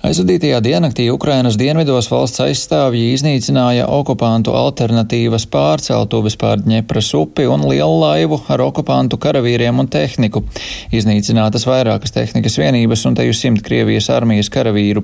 Aizvadītajā 0.01 0.57
diennaktī 0.65 1.03
Ukrainas 1.13 1.59
dienvidos 1.61 2.07
valsts 2.09 2.41
aizstāvji 2.41 3.11
iznīcināja 3.13 3.83
okupantu 3.93 4.55
alternatīvas 4.57 5.43
pārceltuves 5.53 6.33
pār 6.41 6.63
Dņepras 6.65 7.11
upi 7.19 7.45
un 7.45 7.67
lielu 7.69 7.99
laivu 8.01 8.39
ar 8.49 8.63
okupantu 8.65 9.19
karavīriem 9.21 9.77
un 9.83 9.89
tehniku. 9.93 10.41
Iznīcinātas 10.89 11.67
vairākas 11.69 12.15
tehnikas 12.15 12.57
vienības 12.57 13.05
un 13.05 13.17
teju 13.19 13.35
simt 13.37 13.61
Krievijas 13.67 14.07
armijas 14.09 14.49
karavīru. 14.49 15.03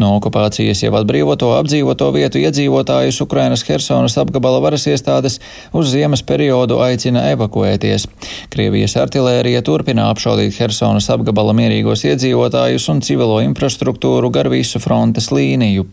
No 0.00 0.14
okupācijas 0.14 0.80
jau 0.86 0.94
atbrīvoto 0.96 1.52
apdzīvoto 1.58 2.08
vietu 2.16 2.40
iedzīvotājus 2.40 3.20
Ukrainas 3.26 3.66
Hersonas 3.68 4.16
apgabala 4.16 4.64
varas 4.64 4.88
iestādes 4.88 5.42
uz 5.76 5.92
ziemas 5.92 6.24
periodu 6.24 6.80
aicina 6.86 7.26
evakuēties. 7.34 8.08
Krievijas 8.56 8.96
artilērija 9.04 9.60
turpina 9.60 10.08
apšaudīt 10.08 10.56
Hersonas 10.56 11.12
apgabala 11.12 11.52
mierīgos 11.60 12.08
iedzīvotājus 12.08 12.88
un 12.96 13.04
civilo 13.04 13.42
infrastruktūru 13.44 14.37
gar 14.37 14.49
visu 14.49 14.79
frontes 14.79 15.31
līniju. 15.31 15.85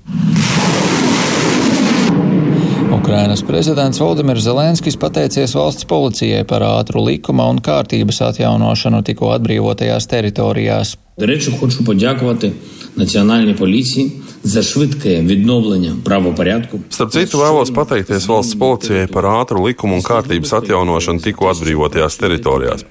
Ukrainas 2.93 3.43
prezidents 3.43 4.01
Valdimirs 4.01 4.43
Zelenskis 4.43 4.97
pateicies 4.97 5.55
valsts 5.55 5.85
policijai 5.85 6.45
par 6.45 6.63
ātru 6.63 7.05
likuma 7.07 7.49
un 7.51 7.59
kārtības 7.59 8.21
atjaunošanu 8.29 9.03
tikko 9.03 9.33
atbrīvotajās 9.35 10.07
teritorijās. 10.07 10.97
До 11.19 11.27
речі, 11.27 11.53
хочу 11.61 11.85
подякувати 11.85 12.53
Національній 12.97 13.55
поліції 13.55 14.13
за 14.45 14.63
швидке 14.63 15.21
відновлення 15.21 15.93
правопорядку. 16.05 16.81
Starp 16.91 17.11
citu, 17.13 17.39
vēlos 17.39 17.71
pateikties 17.73 18.27
valsts 18.29 18.57
policijai 18.59 19.07
par 19.07 19.25
ātru 19.25 19.63
likumu 19.67 19.99
un 19.99 20.03
kārtības 20.03 20.53
atjaunošanu 20.59 21.21
tikko 21.25 21.51
atbrīvotajās 21.53 22.17
teritorijās, 22.21 22.85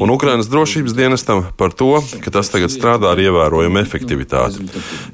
un 0.00 0.10
Ukrainas 0.10 0.48
drošības 0.52 0.92
dienestam 0.96 1.44
par 1.56 1.72
to, 1.72 2.02
ka 2.24 2.30
tas 2.34 2.48
tagad 2.52 2.72
strādā 2.72 3.12
ar 3.12 3.20
ievērojumu 3.20 3.80
efektivitāti. 3.80 4.64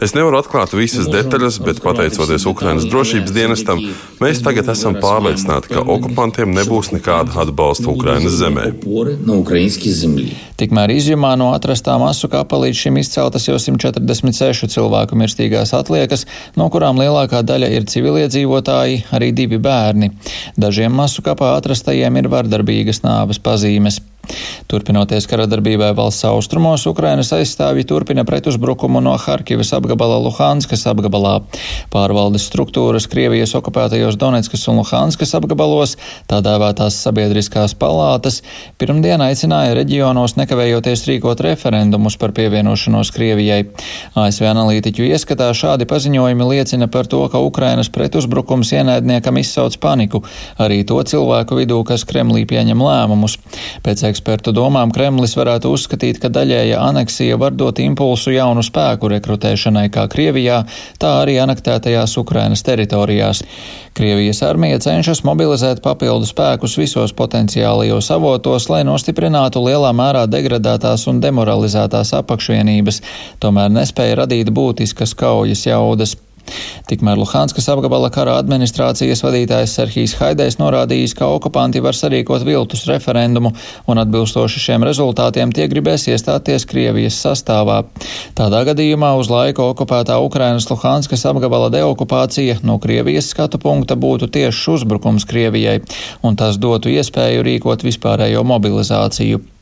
Es 0.00 0.14
nevaru 0.14 0.38
atklāt 0.40 0.74
visas 0.74 1.10
detaļas, 1.10 1.60
bet 1.66 1.82
pateicoties 1.84 2.46
Ukrainas 2.46 2.86
drošības 2.90 3.34
dienestam, 3.34 3.82
mēs 4.22 4.42
tagad 4.46 4.70
esam 4.74 4.98
pārliecināti, 5.02 5.74
ka 5.74 5.84
okupantiem 5.96 6.54
nebūs 6.54 6.92
nekāda 6.94 7.44
atbalsta 7.44 7.90
Ukrainas 7.90 8.38
zemē. 8.40 8.70
Tikmēr 10.60 10.92
izjumā 10.92 11.32
no 11.40 11.50
atrastā 11.56 11.94
masu 12.00 12.28
kapa 12.28 12.58
līdz 12.60 12.82
šim 12.84 12.98
izceltas 13.00 13.46
jau 13.48 13.56
146 13.56 14.68
cilvēku 14.74 15.16
mirstīgās 15.16 15.72
atliekas, 15.85 16.25
no 16.57 16.67
kurām 16.73 16.99
lielākā 17.01 17.43
daļa 17.45 17.69
ir 17.77 17.87
civiliedzīvotāji, 17.93 19.05
arī 19.15 19.31
divi 19.37 19.61
bērni. 19.61 20.11
Dažiem 20.57 20.97
masu 20.97 21.23
kapā 21.25 21.53
atrastajiem 21.59 22.21
ir 22.21 22.33
vardarbīgas 22.33 23.05
nāves 23.05 23.39
pazīmes. 23.39 24.01
Turpinoties 24.71 25.27
kara 25.29 25.45
darbībai 25.49 25.91
valsts 25.97 26.25
austrumos, 26.29 26.85
Ukrainas 26.89 27.31
aizstāvji 27.35 27.85
turpina 27.89 28.25
pretuzbrukumu 28.27 29.01
no 29.03 29.15
Harkivas 29.21 29.71
apgabala 29.77 30.17
Luhanskas 30.23 30.85
apgabalā. 30.89 31.39
Pārvaldes 31.93 32.47
struktūras 32.49 33.07
Krievijas 33.11 33.55
okupētajos 33.57 34.17
Donetskas 34.21 34.65
un 34.71 34.81
Luhanskas 34.81 35.35
apgabalos, 35.37 35.95
tā 36.29 36.41
dēvētās 36.45 36.97
sabiedriskās 37.05 37.75
palātas, 37.79 38.41
pirmdien 38.81 39.21
aicināja 39.25 39.75
reģionos 39.77 40.37
nekavējoties 40.39 41.05
rīkot 41.09 41.43
referendumus 41.45 42.17
par 42.21 42.33
pievienošanos 42.35 43.13
Krievijai. 43.15 43.61
ASV 44.17 44.49
analītiķu 44.51 45.05
ieskatā 45.09 45.51
šādi 45.55 45.87
paziņojumi 45.89 46.49
liecina 46.51 46.89
par 46.91 47.09
to, 47.11 47.21
ka 47.31 47.41
Ukrainas 47.43 47.89
pretuzbrukums 47.93 48.73
ienaidniekam 48.75 49.39
izsauc 49.41 49.77
paniku 49.81 50.23
arī 50.61 50.81
to 50.87 50.99
cilvēku 51.03 51.59
vidū, 51.59 51.81
kas 51.87 52.05
Kremlī 52.07 52.45
pieņem 52.49 52.81
lēmumus. 52.81 53.37
Pēc 53.85 54.05
ekspertu 54.15 54.53
domām 54.55 54.93
Kremlis 54.95 55.35
varētu 55.35 55.73
uzskatīt, 55.75 56.21
ka 56.23 56.31
daļēja 56.31 56.79
aneksija 56.79 57.35
var 57.41 57.55
dot 57.59 57.81
impulsu 57.83 58.31
jaunu 58.31 58.63
spēku 58.63 59.11
rekrutēšanai 59.11 59.89
kā 59.91 60.07
Krievijā, 60.11 60.61
tā 61.01 61.11
arī 61.25 61.35
anektētajās 61.43 62.15
Ukrainas 62.21 62.63
teritorijās. 62.63 63.43
Krievijas 63.95 64.41
armija 64.43 64.79
cenšas 64.83 65.23
mobilizēt 65.27 65.81
papildu 65.83 66.27
spēkus 66.27 66.77
visos 66.79 67.13
potenciālajos 67.15 68.11
avotos, 68.15 68.69
lai 68.71 68.83
nostiprinātu 68.87 69.63
lielā 69.67 69.91
mērā 69.95 70.25
degradētās 70.31 71.07
un 71.11 71.19
demoralizētās 71.23 72.15
apakšvienības, 72.21 73.01
tomēr 73.43 73.71
nespēja 73.75 74.21
radīt 74.23 74.51
būtiskas 74.55 75.15
kaujas 75.19 75.67
jaudas. 75.67 76.15
Tikmēr 76.89 77.17
Luhanskas 77.17 77.67
apgabala 77.73 78.11
kara 78.13 78.35
administrācijas 78.41 79.23
vadītājs 79.25 79.73
Serhijs 79.77 80.15
Haidējs 80.19 80.59
norādījis, 80.59 81.15
ka 81.17 81.29
okupanti 81.33 81.81
var 81.81 81.97
sarīkot 81.97 82.45
viltus 82.45 82.85
referendumu 82.89 83.51
un 83.89 84.01
atbilstoši 84.03 84.61
šiem 84.67 84.85
rezultātiem 84.85 85.53
tie 85.55 85.65
gribēs 85.71 86.05
iestāties 86.11 86.67
Krievijas 86.69 87.17
sastāvā. 87.25 87.81
Tādā 88.37 88.61
gadījumā 88.69 89.15
uz 89.19 89.31
laiku 89.33 89.65
okupētā 89.71 90.19
Ukrainas 90.21 90.69
Luhanskas 90.69 91.25
apgabala 91.31 91.71
deokupācija 91.73 92.59
no 92.67 92.77
Krievijas 92.83 93.31
skatu 93.33 93.61
punkta 93.61 93.97
būtu 93.97 94.29
tiešs 94.29 94.67
uzbrukums 94.77 95.25
Krievijai, 95.25 95.81
un 96.21 96.37
tas 96.37 96.61
dotu 96.61 96.93
iespēju 96.93 97.45
rīkot 97.49 97.87
vispārējo 97.87 98.45
mobilizāciju. 98.45 99.54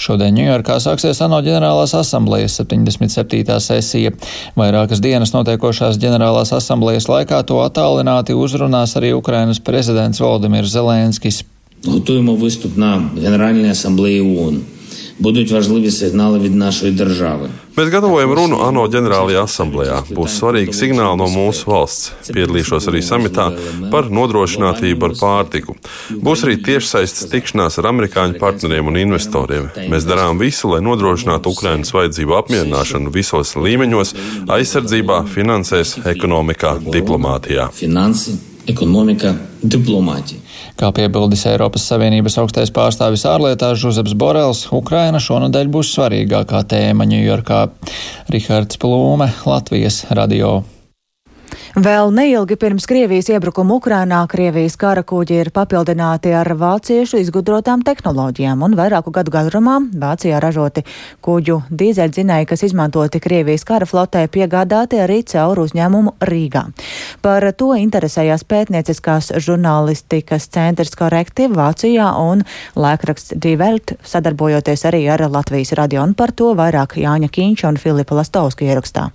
Šodien 0.00 0.36
Ņujorkā 0.38 0.78
sāksies 0.80 1.20
ANO 1.24 1.40
ģenerālās 1.44 1.92
asamblejas 1.98 2.56
77. 2.60 3.58
sesija. 3.60 4.12
Vairākas 4.56 5.02
dienas 5.04 5.34
notiekošās 5.34 5.98
ģenerālās 6.00 6.54
asamblejas 6.56 7.08
laikā 7.10 7.42
to 7.48 7.58
attālināti 7.64 8.36
uzrunās 8.36 8.96
arī 8.96 9.12
Ukrainas 9.16 9.60
prezidents 9.60 10.22
Valdimirs 10.22 10.72
Zelenskis. 10.72 11.44
Готуємо 11.84 12.34
виступ 12.34 12.76
на 12.76 13.10
Генеральній 13.16 13.70
асамблеї 13.70 14.20
ООН. 14.20 14.60
Будуть 15.18 15.50
важливі 15.50 15.90
сигнали 15.90 16.38
від 16.38 16.54
нашої 16.54 16.92
держави. 16.92 17.50
Mēs 17.80 17.88
gatavojam 17.88 18.32
runu 18.36 18.56
ANO 18.66 18.82
ģenerālajā 18.92 19.44
asamblējā. 19.46 19.98
Būs 20.12 20.34
svarīgi 20.40 20.74
signāli 20.76 21.16
no 21.16 21.28
mūsu 21.30 21.68
valsts. 21.70 22.10
Piedalīšos 22.34 22.88
arī 22.90 23.00
samitā 23.00 23.46
par 23.92 24.10
nodrošinātību 24.10 25.06
ar 25.08 25.14
pārtiku. 25.20 25.76
Būs 26.10 26.42
arī 26.44 26.58
tiešsaistes 26.66 27.30
tikšanās 27.32 27.78
ar 27.80 27.88
amerikāņu 27.92 28.36
partneriem 28.42 28.90
un 28.90 28.98
investoriem. 29.00 29.70
Mēs 29.92 30.04
darām 30.10 30.42
visu, 30.42 30.74
lai 30.74 30.82
nodrošinātu 30.84 31.54
Ukrainas 31.54 31.94
vajadzību 31.94 32.36
apmierināšanu 32.40 33.14
visos 33.14 33.54
līmeņos - 33.56 34.56
aizsardzībā, 34.56 35.22
finansēs, 35.36 35.96
ekonomikā, 36.14 36.76
diplomātijā. 36.98 37.70
Finansi, 37.72 38.36
ekonomika, 38.66 39.36
diplomātija. 39.62 40.40
Kā 40.75 40.89
piebildis 40.91 41.45
Eiropas 41.47 41.85
Savienības 41.87 42.35
augstais 42.41 42.73
pārstāvis 42.75 43.23
ārlietās 43.31 43.79
Žuzeps 43.79 44.17
Borels, 44.19 44.65
Ukraina 44.75 45.23
šonadēļ 45.23 45.71
būs 45.71 45.95
svarīgākā 45.95 46.65
tēma 46.75 47.07
Ņujorkā. 47.07 47.63
Rihards 48.35 48.83
Plūme, 48.83 49.31
Latvijas 49.47 50.03
radio. 50.11 50.57
Vēl 51.75 52.07
neilgi 52.15 52.55
pirms 52.55 52.85
Krievijas 52.87 53.27
iebrukuma 53.33 53.75
Ukrainā 53.75 54.21
Krievijas 54.31 54.77
kara 54.79 55.01
kuģi 55.03 55.41
ir 55.41 55.49
papildināti 55.51 56.31
ar 56.31 56.47
vāciešu 56.55 57.19
izgudrotām 57.19 57.81
tehnoloģijām, 57.83 58.61
un 58.63 58.77
vairāku 58.79 59.11
gadu 59.11 59.33
garumā 59.33 59.73
Vācijā 59.91 60.39
ražoti 60.39 60.85
kuģu 61.27 61.57
dīzeļdzinēji, 61.75 62.47
kas 62.47 62.63
izmantoti 62.69 63.19
Krievijas 63.19 63.67
kara 63.67 63.83
flotē, 63.91 64.21
piegādāti 64.31 65.01
arī 65.03 65.19
caur 65.27 65.59
uzņēmumu 65.65 66.15
Rīgā. 66.31 66.63
Par 67.19 67.49
to 67.59 67.73
interesējās 67.75 68.47
pētnieciskās 68.47 69.33
žurnālistikas 69.35 70.47
centrs 70.55 70.95
Korekti 70.95 71.49
Vācijā 71.51 72.07
un 72.23 72.47
lēkraksts 72.79 73.35
Divelt, 73.35 73.97
sadarbojoties 73.99 74.87
arī 74.87 75.03
ar 75.11 75.27
Latvijas 75.27 75.75
radio, 75.75 76.07
un 76.07 76.15
par 76.15 76.31
to 76.31 76.55
vairāk 76.55 76.95
Jāņa 77.03 77.33
Kīņša 77.35 77.75
un 77.75 77.83
Filipa 77.83 78.15
Lastovska 78.23 78.63
ierakstā. 78.63 79.09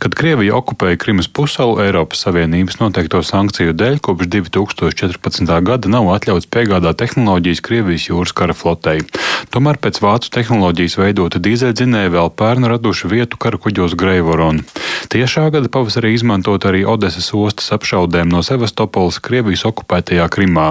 Kad 0.00 0.14
Krievija 0.16 0.54
okupēja 0.56 0.98
Krimas 1.00 1.28
pussalu 1.28 1.78
Eiropas 1.84 2.24
Savienības 2.24 2.78
noteikto 2.80 3.22
sankciju 3.26 3.74
dēļ, 3.76 3.98
kopš 4.04 4.30
2014. 4.32 5.50
gada 5.66 5.90
nav 5.92 6.08
atļauts 6.14 6.48
piegādāt 6.50 7.00
tehnoloģijas 7.02 7.64
Krievijas 7.66 8.08
jūras 8.08 8.34
kara 8.36 8.56
flotei. 8.56 9.02
Tomēr 9.50 9.80
pēc 9.82 10.00
vācu 10.04 10.30
tehnoloģijas 10.34 10.98
veidota 11.00 11.40
dīzeļdzinēja 11.42 12.12
vēl 12.14 12.30
pērn 12.38 12.68
raduši 12.70 13.10
vietu 13.10 13.40
karakuģos 13.40 13.96
Greivoron. 13.98 14.62
Tiešā 15.10 15.48
gada 15.50 15.70
pavasarī 15.72 16.12
izmantot 16.14 16.64
arī 16.68 16.84
Odesas 16.86 17.30
ostas 17.34 17.72
apšaudēm 17.74 18.28
no 18.30 18.44
Sevastopols 18.46 19.18
Krievijas 19.24 19.64
okupētajā 19.66 20.26
Krimā. 20.30 20.68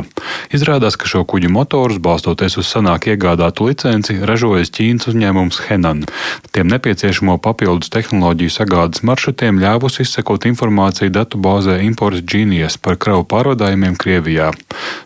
Izrādās, 0.55 0.96
ka 1.00 1.10
šo 1.10 1.25
kuģu 1.27 1.50
motorus, 1.51 2.00
balstoties 2.00 2.60
uz 2.62 2.69
sanāk 2.69 3.10
iegādātu 3.12 3.67
licenci, 3.67 4.19
ražojas 4.24 4.72
Ķīnas 4.75 5.10
uzņēmums 5.12 5.63
Henan. 5.67 6.05
Tiem 6.53 6.69
nepieciešamo 6.72 7.39
papildus 7.43 7.91
tehnoloģiju 7.93 8.53
sagādas 8.79 9.03
maršrutiem 9.03 9.57
ļāvusi 9.59 10.05
izsekot 10.05 10.45
informāciju 10.48 11.12
datubāzē 11.12 11.81
Imports 11.83 12.21
Genius 12.24 12.77
par 12.79 12.95
kravu 12.95 13.25
pārvadājumiem 13.27 13.98
Krievijā. 14.00 14.53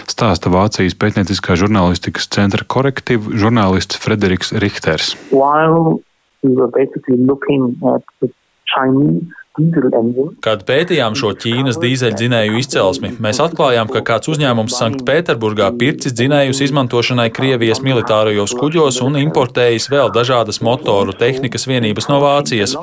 Stāsta 0.05 0.51
Vācijas 0.53 0.93
pētnieciskā 0.93 1.57
žurnālistikas 1.57 2.29
centra 2.29 2.63
korektīvu 2.69 3.33
žurnālists 3.33 3.97
Frederiks 3.97 4.53
Richters. 4.53 5.15
While 5.31 6.03
we 6.43 6.53
were 6.53 6.69
basically 6.69 7.17
looking 7.17 7.73
at 7.95 8.05
the 8.21 8.29
Chinese 8.69 9.25
Kad 9.53 10.63
pētījām 10.65 11.13
šo 11.13 11.29
Ķīnas 11.37 11.77
dīzeļdzinēju 11.77 12.55
izcelsmi, 12.57 13.11
mēs 13.21 13.37
atklājām, 13.43 13.85
ka 13.93 13.99
kāds 14.01 14.31
uzņēmums 14.33 14.73
Sanktpēterburgā 14.79 15.67
pircis 15.77 16.15
dzinējus 16.17 16.63
izmantošanai 16.65 17.27
Krievijas 17.29 17.83
militārajos 17.85 18.55
kuģos 18.57 18.97
un 19.05 19.19
importējis 19.21 19.91
vēl 19.93 20.09
dažādas 20.15 20.57
motoru 20.65 21.13
tehnikas 21.13 21.67
vienības 21.69 22.09
no 22.09 22.17
Vācijas. 22.23 22.73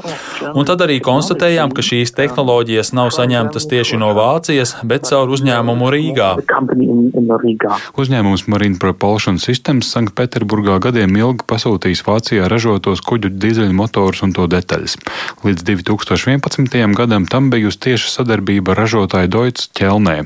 Un 0.55 0.69
tad 0.69 0.85
arī 0.87 1.01
konstatējām, 1.03 1.75
ka 1.75 1.83
šīs 1.83 2.15
tehnoloģijas 2.15 2.95
nav 2.95 3.11
saņemtas 3.19 3.67
tieši 3.75 3.99
no 3.99 4.13
Vācijas, 4.15 4.77
bet 4.87 5.11
caur 5.11 5.35
uzņēmumu 5.35 5.91
Rīgā. 5.91 6.31
Uzņēmums 7.99 8.47
Marine 8.47 8.79
Propulsion 8.79 9.43
Systems 9.43 9.91
Sanktpēterburgā 9.91 10.79
gadiem 10.87 11.19
ilgi 11.19 11.51
pasūtījis 11.51 12.07
Vācijā 12.07 12.47
ražotos 12.55 13.03
kuģu 13.11 13.35
dīzeļmotorus 13.43 14.23
un 14.29 14.39
to 14.39 14.47
detaļas. 14.55 15.01
Līdz 15.43 15.67
2011. 15.75 16.60
2010. 16.67 16.95
gadam 16.97 17.27
tam 17.27 17.51
bijusi 17.51 17.79
tieša 17.87 18.11
sadarbība 18.17 18.75
ar 18.75 18.83
ražotāju 18.85 19.31
Deutsche 19.33 19.71
ķelnē. 19.77 20.17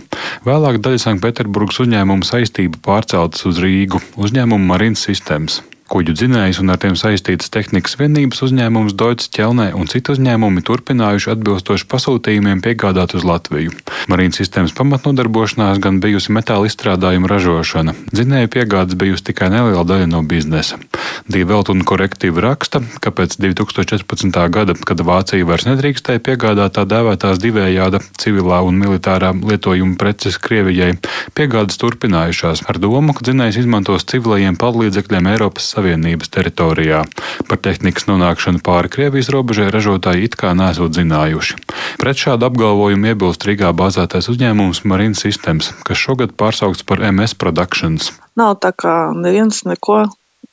Vēlāk 0.46 0.80
daļa 0.82 1.02
Sanktpēterburgas 1.04 1.82
uzņēmuma 1.84 2.26
saistība 2.26 2.80
pārceltas 2.82 3.46
uz 3.46 3.60
Rīgu 3.62 4.02
uzņēmumu 4.16 4.72
Marines 4.72 5.04
Systems. 5.06 5.62
Kuģu 5.84 6.14
dzinējs 6.16 6.62
un 6.62 6.72
ar 6.72 6.78
tiem 6.80 6.94
saistītas 6.96 7.50
tehnikas 7.52 7.98
vienības 8.00 8.40
uzņēmums 8.46 8.94
Deutsche 8.96 9.28
ķelnē 9.36 9.66
un 9.76 9.84
citu 9.92 10.14
uzņēmumi 10.14 10.62
turpinājuši 10.64 11.34
atbilstoši 11.34 11.84
pasūtījumiem 11.92 12.62
piegādāt 12.64 13.12
uz 13.18 13.26
Latviju. 13.28 13.74
Marīnas 14.08 14.40
sistēmas 14.40 14.72
pamatnodarbošanās 14.78 15.82
gan 15.84 15.98
bijusi 16.00 16.32
metāla 16.32 16.70
izstrādājuma 16.70 17.28
ražošana. 17.28 17.92
Dzinēju 18.16 18.50
piegādes 18.54 18.96
bijusi 18.96 19.26
tikai 19.28 19.50
neliela 19.52 19.84
daļa 19.84 20.08
no 20.08 20.22
biznesa. 20.24 20.80
Dīvelt 21.28 21.68
un 21.74 21.84
korektīvi 21.84 22.40
raksta, 22.40 22.80
ka 23.04 23.12
pēc 23.12 23.36
2014. 23.44 24.40
gada, 24.56 24.78
kad 24.88 25.04
Vācija 25.04 25.44
vairs 25.44 25.68
nedrīkstēja 25.68 26.24
piegādāt 26.24 26.78
tā 26.78 26.86
dēvētās 26.88 27.44
divējāda 27.44 28.00
civilā 28.20 28.62
un 28.64 28.80
militārā 28.80 29.34
lietojuma 29.36 30.00
preces 30.00 30.40
Krievijai, 30.40 30.94
piegādes 31.36 31.76
turpinājušās 31.80 32.64
ar 32.72 32.80
domu, 32.80 33.12
ka 33.12 33.28
dzinējs 33.28 33.62
izmantos 33.66 34.08
civilajiem 34.08 34.56
palīdzekļiem 34.60 35.32
Eiropas 35.36 35.74
Savienības 35.74 35.83
teritorijā. 36.32 37.04
Par 37.48 37.60
tehnikas 37.60 38.08
nonākšanu 38.08 38.62
pāri 38.64 38.90
Krievijas 38.90 39.30
robežai 39.34 39.68
ražotāji 39.74 40.28
it 40.28 40.38
kā 40.40 40.54
nesot 40.56 40.96
zinājuši. 40.96 41.58
Pret 42.00 42.16
šādu 42.16 42.48
apgalvojumu 42.48 43.12
iebilst 43.12 43.44
Rīgā 43.44 43.70
bāzētais 43.76 44.30
uzņēmums 44.32 44.84
Marine 44.88 45.18
Systems, 45.18 45.72
kas 45.84 46.00
šogad 46.00 46.34
pārsaukts 46.40 46.86
par 46.86 47.04
MS 47.12 47.36
Productions. 47.38 48.12
Nav 48.38 48.58
tā 48.64 48.72
kā 48.74 49.12
neviens 49.14 49.62
neko 49.68 50.06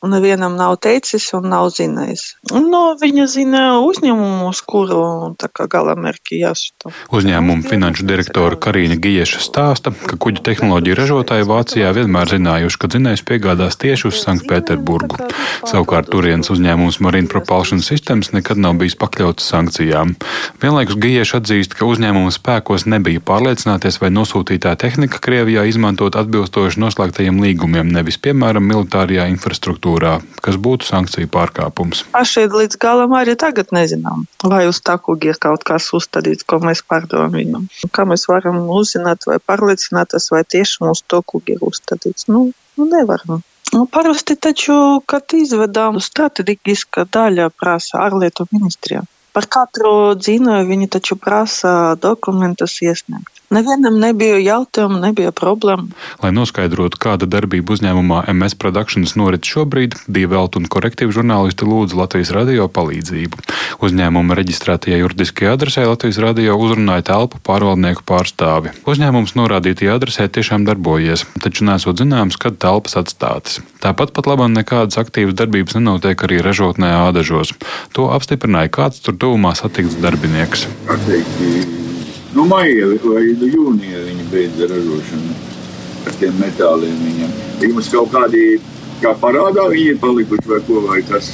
nevienam 0.10 0.55
nav 0.58 0.79
teicis 0.81 1.27
un 1.38 1.46
nav 1.51 1.67
zinājis. 1.75 2.24
No 2.50 2.96
viņa 2.98 3.25
zina 3.29 3.62
uzņēmumu, 3.86 4.50
uz 4.50 4.62
kuru 4.65 5.36
galamērķi 5.38 6.39
jāsūta. 6.41 6.89
Uzņēmuma 7.13 7.67
finanšu 7.70 8.08
direktora 8.10 8.58
Karina 8.58 8.98
Giješa 8.98 9.43
stāsta, 9.46 9.93
ka 9.93 10.17
kuģu 10.17 10.41
tehnoloģiju 10.48 10.98
ražotāji 10.98 11.46
Vācijā 11.50 11.91
vienmēr 11.93 12.34
zinājuši, 12.34 12.79
ka 12.81 12.89
dzinējs 12.96 13.25
piegādās 13.29 13.77
tieši 13.81 14.10
uz 14.10 14.24
Sanktpēterburgu. 14.25 15.22
Savukārt 15.70 16.10
turienes 16.10 16.50
uzņēmums 16.50 16.98
Marine 17.05 17.29
Propulsion 17.29 17.84
Systems 17.86 18.34
nekad 18.34 18.58
nav 18.58 18.79
bijis 18.81 18.98
pakļauts 18.98 19.46
sankcijām. 19.53 20.15
Vienlaikus 20.63 20.98
Giješa 20.98 21.43
atzīst, 21.43 21.77
ka 21.77 21.86
uzņēmuma 21.86 22.34
spēkos 22.34 22.88
nebija 22.89 23.22
pārliecināties, 23.22 24.01
vai 24.01 24.10
nosūtītā 24.17 24.74
tehnika 24.81 25.22
Krievijā 25.22 25.67
izmantot 25.70 26.17
atbilstoši 26.17 26.81
noslēgtajiem 26.81 27.38
līgumiem, 27.46 27.93
nevis 27.93 28.17
piemēram 28.22 28.65
militārajā 28.65 29.29
infrastruktūrā 29.36 29.90
infrastruktūrā, 29.91 30.21
kas 30.41 30.55
būtu 30.57 30.86
sankciju 30.86 31.29
pārkāpums. 31.31 32.05
Paši 32.12 32.48
līdz 32.50 32.77
galam 32.79 33.13
arī 33.13 33.36
tagad 33.36 33.71
nezinām, 33.71 34.25
vai 34.43 34.67
uz 34.67 34.81
kuģa 34.81 35.29
ir 35.29 35.38
kaut 35.39 35.63
kas 35.63 35.91
uzstādīts, 35.93 36.45
ko 36.45 36.60
mēs 36.60 36.83
pārdodam 36.83 37.31
viņam. 37.33 37.67
Kā 37.91 38.05
mēs 38.05 38.27
varam 38.27 38.69
uzzināt 38.69 39.25
vai 39.27 39.39
pārliecināties, 39.39 40.31
vai 40.31 40.43
tieši 40.43 40.83
mūsu 40.83 41.03
to 41.07 41.21
kuģi 41.21 41.57
ir 41.57 41.62
uzstādīts? 41.62 42.27
Nu, 42.27 42.51
nu 42.77 42.86
nevaram. 42.86 43.41
Nu, 43.74 43.86
parasti 43.88 44.36
taču, 44.36 45.01
kad 45.07 45.31
izvedām 45.33 46.00
strateģiska 46.00 47.07
daļa 47.07 47.51
prasa 47.55 48.01
ārlietu 48.03 48.48
ministrijā. 48.51 49.05
Par 49.31 49.48
katru 49.48 50.13
dzīvoju 50.19 50.67
viņi 50.67 50.89
taču 50.91 51.15
prasa 51.15 51.95
dokumentus 51.95 52.81
iesniegt. 52.83 53.40
Nevienam 53.51 53.98
nebija 54.00 54.38
jautājumu, 54.39 55.01
nebija 55.03 55.34
problēmu. 55.36 55.89
Lai 56.24 56.29
noskaidrotu, 56.31 56.96
kāda 57.03 57.27
darbība 57.27 57.75
uzņēmumā 57.75 58.22
MS 58.31 58.55
Productions 58.55 59.17
norit 59.20 59.43
šobrīd, 59.43 59.98
Dievelta 60.08 60.62
un 60.62 60.70
korektīva 60.72 61.12
žurnālisti 61.12 61.67
lūdza 61.67 62.00
Latvijas 62.00 62.31
radio 62.31 62.70
palīdzību. 62.72 63.43
Uzņēmuma 63.84 64.38
reģistrētajā 64.39 65.01
juridiskajā 65.01 65.58
adresē 65.58 65.84
Latvijas 65.89 66.22
radio 66.24 66.55
uzrunāja 66.63 67.10
telpu 67.12 67.41
pārvaldnieku 67.43 68.08
pārstāvi. 68.08 68.72
Uzņēmums 68.88 69.35
norādītajā 69.35 70.00
adresē 70.00 70.29
tiešām 70.31 70.64
darbojies, 70.70 71.27
taču 71.44 71.68
nesot 71.68 72.00
zināms, 72.00 72.40
kad 72.40 72.55
telpas 72.55 72.96
atstātas. 73.03 73.59
Tāpat 73.83 74.16
pat 74.16 74.31
labam 74.31 74.55
nekādas 74.55 74.96
aktīvas 75.03 75.35
darbības 75.35 75.75
nenotiek 75.81 76.24
arī 76.24 76.40
ražotnē 76.40 76.96
ādažos. 77.03 77.51
To 78.00 78.07
apstiprināja 78.16 78.72
kāds 78.79 79.03
tur 79.03 79.20
tuvumā 79.20 79.57
satikts 79.59 80.00
darbinieks. 80.00 80.70
Atteikti 80.87 81.90
Nu, 82.31 82.46
maijā 82.48 82.87
vai 83.03 83.25
nu, 83.35 83.48
jūnijā 83.51 84.05
viņi 84.05 84.25
beidza 84.31 84.67
ražošanu 84.72 85.33
ar 86.07 86.13
tiem 86.20 86.37
metāliem. 86.39 86.94
Viņam. 87.03 87.33
Jums 87.65 87.89
kaut 87.91 88.13
kādi 88.13 88.44
kā 89.01 89.14
parādā 89.18 89.66
viņi 89.72 89.96
ir 89.96 90.00
palikuši 90.01 90.50
vai 90.51 90.59
ko 90.66 90.81
vai 90.85 91.01
tas. 91.05 91.29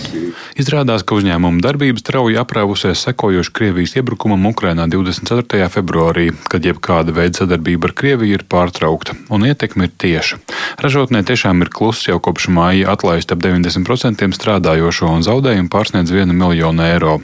Izrādās, 0.59 1.03
ka 1.07 1.17
uzņēmuma 1.19 1.61
darbības 1.63 2.03
strauji 2.03 2.39
aprāvusies 2.39 3.03
sekojoši 3.07 3.53
Krievijas 3.57 3.95
iebrukumam 3.99 4.47
Ukrainā 4.49 4.87
24. 4.91 5.67
februārī, 5.73 6.29
kad 6.51 6.65
jebkāda 6.65 7.15
veida 7.15 7.43
sadarbība 7.43 7.89
ar 7.89 7.95
Krieviju 7.97 8.39
ir 8.39 8.45
pārtraukta, 8.49 9.17
un 9.33 9.45
ietekme 9.49 9.89
ir 9.89 9.93
tieša. 9.99 10.39
Ražotnē 10.83 11.23
tiešām 11.27 11.63
ir 11.65 11.71
kluss 11.73 12.07
jau 12.07 12.19
kopš 12.23 12.49
māja 12.53 12.93
atlaist 12.93 13.31
ap 13.33 13.43
90% 13.43 14.31
strādājošo 14.37 15.11
un 15.17 15.25
zaudējumu 15.27 15.71
pārsniedz 15.73 16.13
1 16.13 16.33
miljonu 16.37 16.85
eiro. 16.85 17.17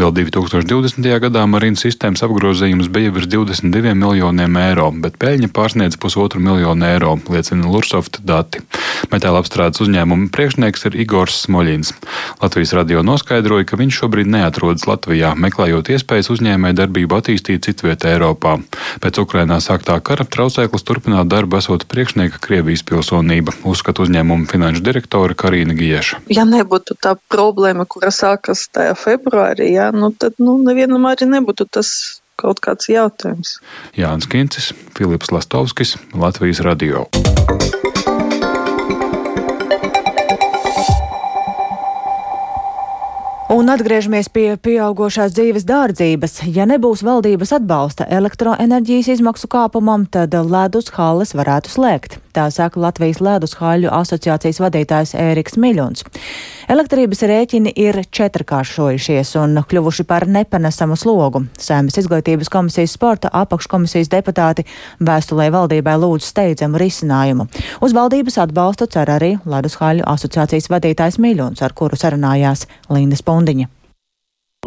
Vēl 0.00 0.12
2020. 0.20 1.08
gadā 1.26 1.46
Marīnas 1.48 1.84
sistēmas 1.86 2.24
apgrozījums 2.26 2.90
bija 2.92 3.14
virs 3.14 3.30
22 3.32 3.94
miljoniem 3.96 4.60
eiro, 4.60 4.90
bet 5.02 5.18
peļņa 5.22 5.52
pārsniedz 5.56 5.98
pusotru 6.00 6.42
miljonu 6.42 6.88
eiro, 6.88 7.16
liecina 7.32 7.70
Lursoft 7.70 8.20
dati. 8.26 8.62
Metāla 9.12 9.40
apstrādes 9.42 9.85
uzņēmuma 9.86 10.30
priekšnieks 10.34 10.88
ir 10.88 10.98
Igors 10.98 11.38
Smoļins. 11.46 11.92
Latvijas 12.42 12.74
radio 12.76 13.04
noskaidroja, 13.06 13.66
ka 13.68 13.78
viņš 13.78 14.00
šobrīd 14.02 14.30
neatrodas 14.34 14.86
Latvijā, 14.88 15.32
meklējot 15.38 15.92
iespējas 15.94 16.30
uzņēmēju 16.34 16.78
darbību 16.80 17.18
attīstīt 17.20 17.68
citvietā 17.68 18.16
Eiropā. 18.16 18.56
Pēc 19.02 19.22
Ukrainā 19.22 19.60
sāktā 19.62 19.98
kara 20.04 20.26
traucēklis 20.26 20.86
turpināt 20.86 21.30
darbu 21.30 21.60
esot 21.60 21.86
priekšnieka 21.90 22.42
Krievijas 22.42 22.84
pilsonība, 22.86 23.54
uzskata 23.68 24.04
uzņēmuma 24.04 24.50
finanšu 24.50 24.84
direktore 24.86 25.38
Karina 25.38 25.76
Gieša. 25.78 26.24
Ja 26.32 26.46
nebūtu 26.48 26.98
tā 26.98 27.14
problēma, 27.32 27.86
kura 27.88 28.10
sākas 28.14 28.66
tajā 28.74 28.96
februārī, 28.98 29.72
jā, 29.76 29.92
nu 29.94 30.10
tad 30.12 30.40
nu, 30.42 30.58
nevienam 30.62 31.06
arī 31.10 31.30
nebūtu 31.30 31.68
tas 31.70 31.92
kaut 32.36 32.60
kāds 32.64 32.90
jautājums. 32.92 33.56
Jānis 33.96 34.28
Kincis, 34.28 34.72
Filips 34.96 35.32
Lastovskis, 35.32 35.96
Latvijas 36.12 36.60
radio. 36.66 37.06
Un 43.66 43.72
atgriežamies 43.74 44.28
pie 44.30 44.52
pieaugušās 44.62 45.32
dzīves 45.34 45.64
dārdzības. 45.66 46.36
Ja 46.54 46.68
nebūs 46.70 47.00
valdības 47.02 47.50
atbalsta 47.56 48.06
elektroenerģijas 48.14 49.08
izmaksu 49.16 49.50
kāpumam, 49.50 50.04
tad 50.06 50.36
ledus 50.38 50.92
halles 50.94 51.34
varētu 51.34 51.72
slēgt. 51.72 52.20
Tā 52.36 52.44
saka 52.52 52.78
Latvijas 52.78 53.18
ledus 53.24 53.56
haļu 53.58 53.88
asociācijas 53.96 54.60
vadītājs 54.60 55.14
Ēriks 55.18 55.56
Miļuns. 55.58 56.04
Elektrības 56.70 57.24
rēķini 57.30 57.72
ir 57.80 57.98
četrkāršojušies 58.12 59.30
un 59.40 59.62
kļuvuši 59.66 60.04
par 60.06 60.26
nepanesamu 60.28 60.98
slogu. 61.00 61.46
Sēmas 61.58 61.96
izglītības 62.02 62.50
komisijas 62.52 62.94
sporta 62.98 63.32
apakškomisijas 63.32 64.12
deputāti 64.12 64.66
vēstulē 65.00 65.48
valdībai 65.54 65.96
lūdz 66.02 66.28
steidzamu 66.28 66.82
risinājumu. 66.82 67.48
Uz 67.80 67.96
valdības 67.96 68.38
atbalstu 68.44 68.90
cer 68.92 69.14
arī 69.16 69.32
ledus 69.48 69.78
haļu 69.80 70.04
asociācijas 70.06 70.68
vadītājs 70.70 71.18
Miļuns, 71.22 71.64
ar 71.64 71.74
kuru 71.74 71.96
sarunājās 71.96 72.68
Linda 72.92 73.16
Spūna. 73.16 73.55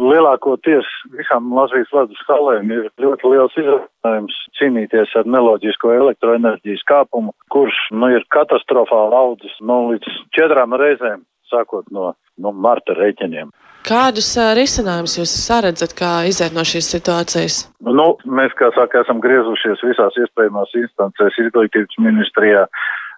Lielākoties 0.00 0.86
visām 1.12 1.50
Latvijas 1.52 1.90
ledus 1.92 2.20
halēm 2.28 2.70
ir 2.72 2.86
ļoti 3.04 3.32
liels 3.34 3.56
izaicinājums 3.60 4.36
cīnīties 4.56 5.12
ar 5.20 5.28
neloģisko 5.28 5.92
elektroenerģijas 5.92 6.86
kāpumu, 6.88 7.34
kurš 7.52 7.76
nu, 7.92 8.08
ir 8.16 8.24
katastrofāli 8.32 9.18
audzis 9.18 9.58
nu, 9.60 9.90
līdz 9.90 10.14
četrām 10.36 10.72
reizēm, 10.80 11.26
sākot 11.52 11.90
no, 11.92 12.14
no 12.40 12.52
marta 12.56 12.96
rēķiniem. 12.96 13.50
Kādus 13.84 14.30
uh, 14.36 14.54
risinājumus 14.56 15.18
jūs 15.18 15.34
saredzat, 15.44 15.92
kā 15.96 16.12
iziet 16.28 16.56
no 16.56 16.64
šīs 16.68 16.88
situācijas? 16.94 17.60
Nu, 17.84 18.12
mēs, 18.24 18.56
kā 18.56 18.68
saka, 18.76 19.04
esam 19.04 19.20
griezušies 19.24 19.84
visās 19.84 20.16
iespējamās 20.20 20.72
instancēs, 20.80 21.38
izglītības 21.46 22.00
ministrijā, 22.04 22.66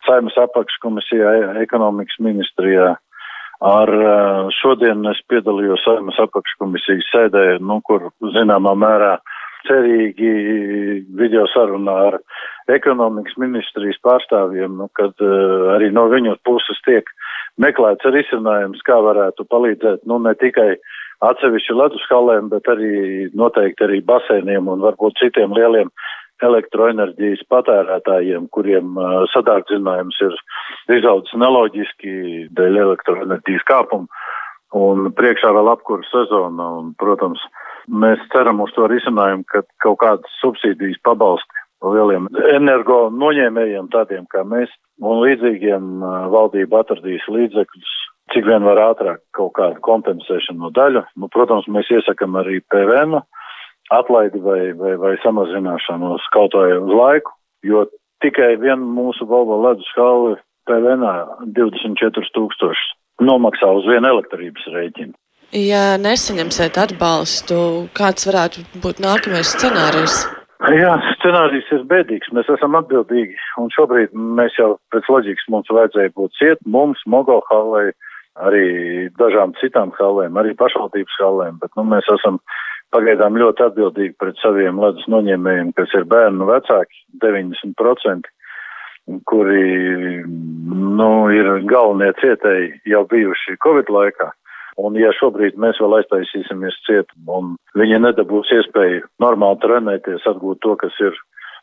saimas 0.06 0.38
apakškomisijā, 0.38 1.32
ekonomikas 1.62 2.18
ministrijā, 2.22 2.92
Ar 3.62 3.90
šodien 4.58 5.06
es 5.06 5.20
piedalījos 5.30 5.84
Saimas 5.86 6.18
apakškomisijas 6.18 7.10
sēdē, 7.12 7.44
nu, 7.62 7.78
kur 7.86 8.08
zināmā 8.34 8.72
mērā 8.74 9.12
cerīgi 9.68 10.32
video 11.18 11.44
sarunā 11.52 11.94
ar 12.08 12.16
ekonomikas 12.72 13.36
ministrijas 13.38 14.00
pārstāvjiem, 14.02 14.74
nu, 14.80 14.88
kad 14.98 15.14
uh, 15.22 15.74
arī 15.76 15.92
no 15.94 16.08
viņu 16.10 16.34
puses 16.46 16.80
tiek 16.86 17.06
meklēts 17.62 18.08
risinājums, 18.14 18.82
kā 18.86 18.98
varētu 19.04 19.46
palīdzēt, 19.50 20.02
nu, 20.10 20.18
ne 20.22 20.34
tikai 20.40 20.72
atsevišķi 21.22 21.78
ledus 21.78 22.06
halēm, 22.10 22.50
bet 22.50 22.66
arī 22.70 23.28
noteikti 23.38 23.86
arī 23.86 24.00
basēniem 24.06 24.70
un 24.72 24.82
varbūt 24.82 25.20
citiem 25.22 25.54
lieliem 25.54 25.92
elektroenerģijas 26.48 27.42
patērētājiem, 27.52 28.48
kuriem 28.54 28.98
sadārdzinājums 29.32 30.20
ir 30.26 30.36
izaudzis 30.98 31.38
neloģiski 31.40 32.14
dēļ 32.58 32.78
elektroenerģijas 32.86 33.66
kāpuma 33.70 34.22
un 34.76 35.10
priekšā 35.16 35.52
vēl 35.54 35.70
apkuru 35.72 36.04
sezona 36.08 36.68
un, 36.80 36.92
protams, 37.00 37.42
mēs 37.88 38.22
ceram 38.32 38.62
uz 38.64 38.72
to 38.76 38.86
risinājumu, 38.90 39.44
ka 39.50 39.64
kaut 39.84 40.00
kādas 40.02 40.38
subsīdijas 40.40 41.00
pabalsti 41.06 41.60
lieliem 41.82 42.28
energo 42.54 43.08
noņēmējiem, 43.10 43.90
tādiem 43.92 44.26
kā 44.32 44.44
mēs, 44.46 44.70
un 45.02 45.22
līdzīgiem 45.24 46.04
valdība 46.32 46.82
atradīs 46.82 47.24
līdzekļus, 47.26 47.94
cik 48.32 48.46
vien 48.46 48.64
var 48.64 48.80
ātrāk 48.84 49.22
kaut 49.36 49.52
kādu 49.58 49.82
kompensēšanu 49.84 50.62
no 50.62 50.70
daļu. 50.74 51.02
Nu, 51.18 51.28
protams, 51.32 51.66
mēs 51.66 51.90
iesakam 51.92 52.38
arī 52.38 52.60
PVN 52.70 53.18
atlaidi 53.98 54.40
vai, 54.44 54.72
vai, 54.78 54.96
vai 55.00 55.12
samazināšanu 55.24 56.14
uz 56.16 56.26
kaut 56.34 56.56
vai 56.56 56.70
uz 56.78 56.92
laiku, 56.96 57.34
jo 57.66 57.84
tikai 58.24 58.54
vien 58.62 58.82
mūsu 58.96 59.26
Volvo 59.28 59.60
ledus 59.66 59.88
halvi 59.96 60.36
PVN 60.68 61.06
24 61.56 62.34
tūkstoši 62.36 62.90
nomaksā 63.22 63.70
uz 63.78 63.88
vienu 63.90 64.14
elektrības 64.14 64.68
rēķinu. 64.74 65.14
Ja 65.52 65.98
nesaņemsiet 66.00 66.78
atbalstu, 66.80 67.56
kāds 67.96 68.24
varētu 68.24 68.62
būt 68.80 69.02
nākamais 69.04 69.50
scenārijs? 69.52 70.22
Jā, 70.72 70.94
scenārijs 71.18 71.68
ir 71.74 71.82
bēdīgs. 71.90 72.30
Mēs 72.32 72.48
esam 72.54 72.78
atbildīgi, 72.78 73.34
un 73.60 73.68
šobrīd 73.74 74.14
mēs 74.14 74.54
jau 74.56 74.76
pēc 74.94 75.10
loģikas 75.10 75.48
mums 75.52 75.72
vajadzēja 75.74 76.14
būt 76.16 76.38
ciet, 76.38 76.62
mums, 76.64 77.02
Mogol 77.10 77.42
hallei, 77.50 77.90
arī 78.46 78.66
dažām 79.18 79.52
citām 79.58 79.92
hallēm, 79.98 80.38
arī 80.38 80.54
pašvaldības 80.56 81.18
hallēm, 81.20 81.58
bet 81.60 81.74
nu, 81.76 81.84
mēs 81.90 82.06
esam 82.14 82.38
pagaidām 82.92 83.38
ļoti 83.40 83.66
atbildīgi 83.66 84.14
pret 84.20 84.38
saviem 84.42 84.80
ledus 84.82 85.08
noņēmējiem, 85.12 85.72
kas 85.78 85.92
ir 85.98 86.06
bērnu 86.10 86.48
vecāki, 86.48 87.02
90%, 87.24 88.30
kuri, 89.28 89.64
nu, 91.00 91.10
ir 91.34 91.50
galvenie 91.70 92.12
cietēji 92.20 92.70
jau 92.92 93.02
bijuši 93.10 93.58
Covid 93.64 93.90
laikā. 93.92 94.30
Un 94.80 94.96
ja 94.96 95.10
šobrīd 95.12 95.58
mēs 95.60 95.76
vēl 95.82 95.98
aiztaisīsimies 95.98 96.78
ciet 96.86 97.10
un 97.28 97.56
viņi 97.76 97.98
nedabūs 98.06 98.52
iespēju 98.56 99.02
normāli 99.20 99.60
trenēties, 99.64 100.24
atgūt 100.30 100.62
to, 100.64 100.76
kas 100.80 100.96
ir 101.04 101.18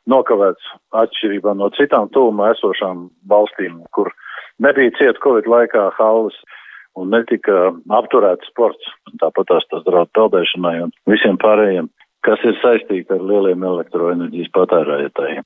nokavēts 0.09 0.73
atšķirībā 0.95 1.55
no 1.57 1.71
citām 1.77 2.09
tūmā 2.13 2.51
esošām 2.53 3.07
valstīm, 3.29 3.81
kur 3.95 4.11
nebija 4.61 4.93
ciet 4.99 5.21
Covid 5.25 5.49
laikā 5.49 5.89
halles 5.97 6.37
un 6.97 7.11
netika 7.13 7.69
apturēts 7.99 8.49
sports. 8.51 8.91
Tāpat 9.21 9.51
tās 9.51 9.67
tas 9.71 9.85
draud 9.87 10.11
peldēšanai 10.17 10.75
un 10.85 10.93
visiem 11.09 11.37
pārējiem, 11.41 11.89
kas 12.25 12.43
ir 12.47 12.57
saistīti 12.63 13.15
ar 13.15 13.23
lieliem 13.23 13.63
elektroenerģijas 13.71 14.53
patērētājiem. 14.55 15.45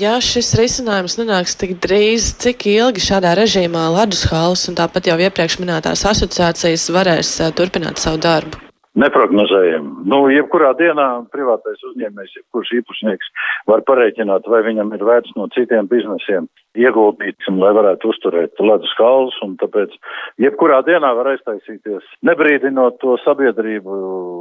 Ja 0.00 0.14
šis 0.24 0.54
risinājums 0.58 1.18
nenāks 1.20 1.56
tik 1.60 1.76
drīz, 1.84 2.30
cik 2.40 2.66
ilgi 2.72 3.04
šādā 3.04 3.34
režīmā 3.38 3.84
ledus 3.94 4.24
halas 4.32 4.64
un 4.70 4.78
tāpat 4.78 5.10
jau 5.10 5.18
iepriekš 5.20 5.60
minētās 5.60 6.06
asociācijas 6.08 6.88
varēs 6.94 7.36
eh, 7.44 7.54
turpināt 7.56 8.02
savu 8.02 8.22
darbu? 8.24 8.69
Neprognozējam. 8.98 9.84
Nu, 10.10 10.24
jebkurā 10.34 10.72
dienā 10.74 11.04
privātais 11.30 11.78
uzņēmējs, 11.92 12.32
jebkurš 12.40 12.72
īpašnieks 12.80 13.28
var 13.70 13.84
pareiķināt, 13.86 14.48
vai 14.50 14.64
viņam 14.66 14.90
ir 14.96 15.04
vērts 15.06 15.36
no 15.38 15.46
citiem 15.54 15.86
biznesiem 15.90 16.48
ieguldīt, 16.74 17.38
lai 17.54 17.70
varētu 17.76 18.10
uzturēt 18.10 18.58
ledus 18.58 18.90
kalus, 18.98 19.36
un 19.46 19.54
tāpēc 19.62 19.94
jebkurā 20.42 20.80
dienā 20.88 21.12
var 21.20 21.30
aiztaisīties, 21.36 22.08
nebrīdinot 22.26 22.98
to 23.04 23.14
sabiedrību 23.22 24.00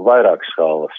vairākas 0.10 0.58
halas. 0.58 0.98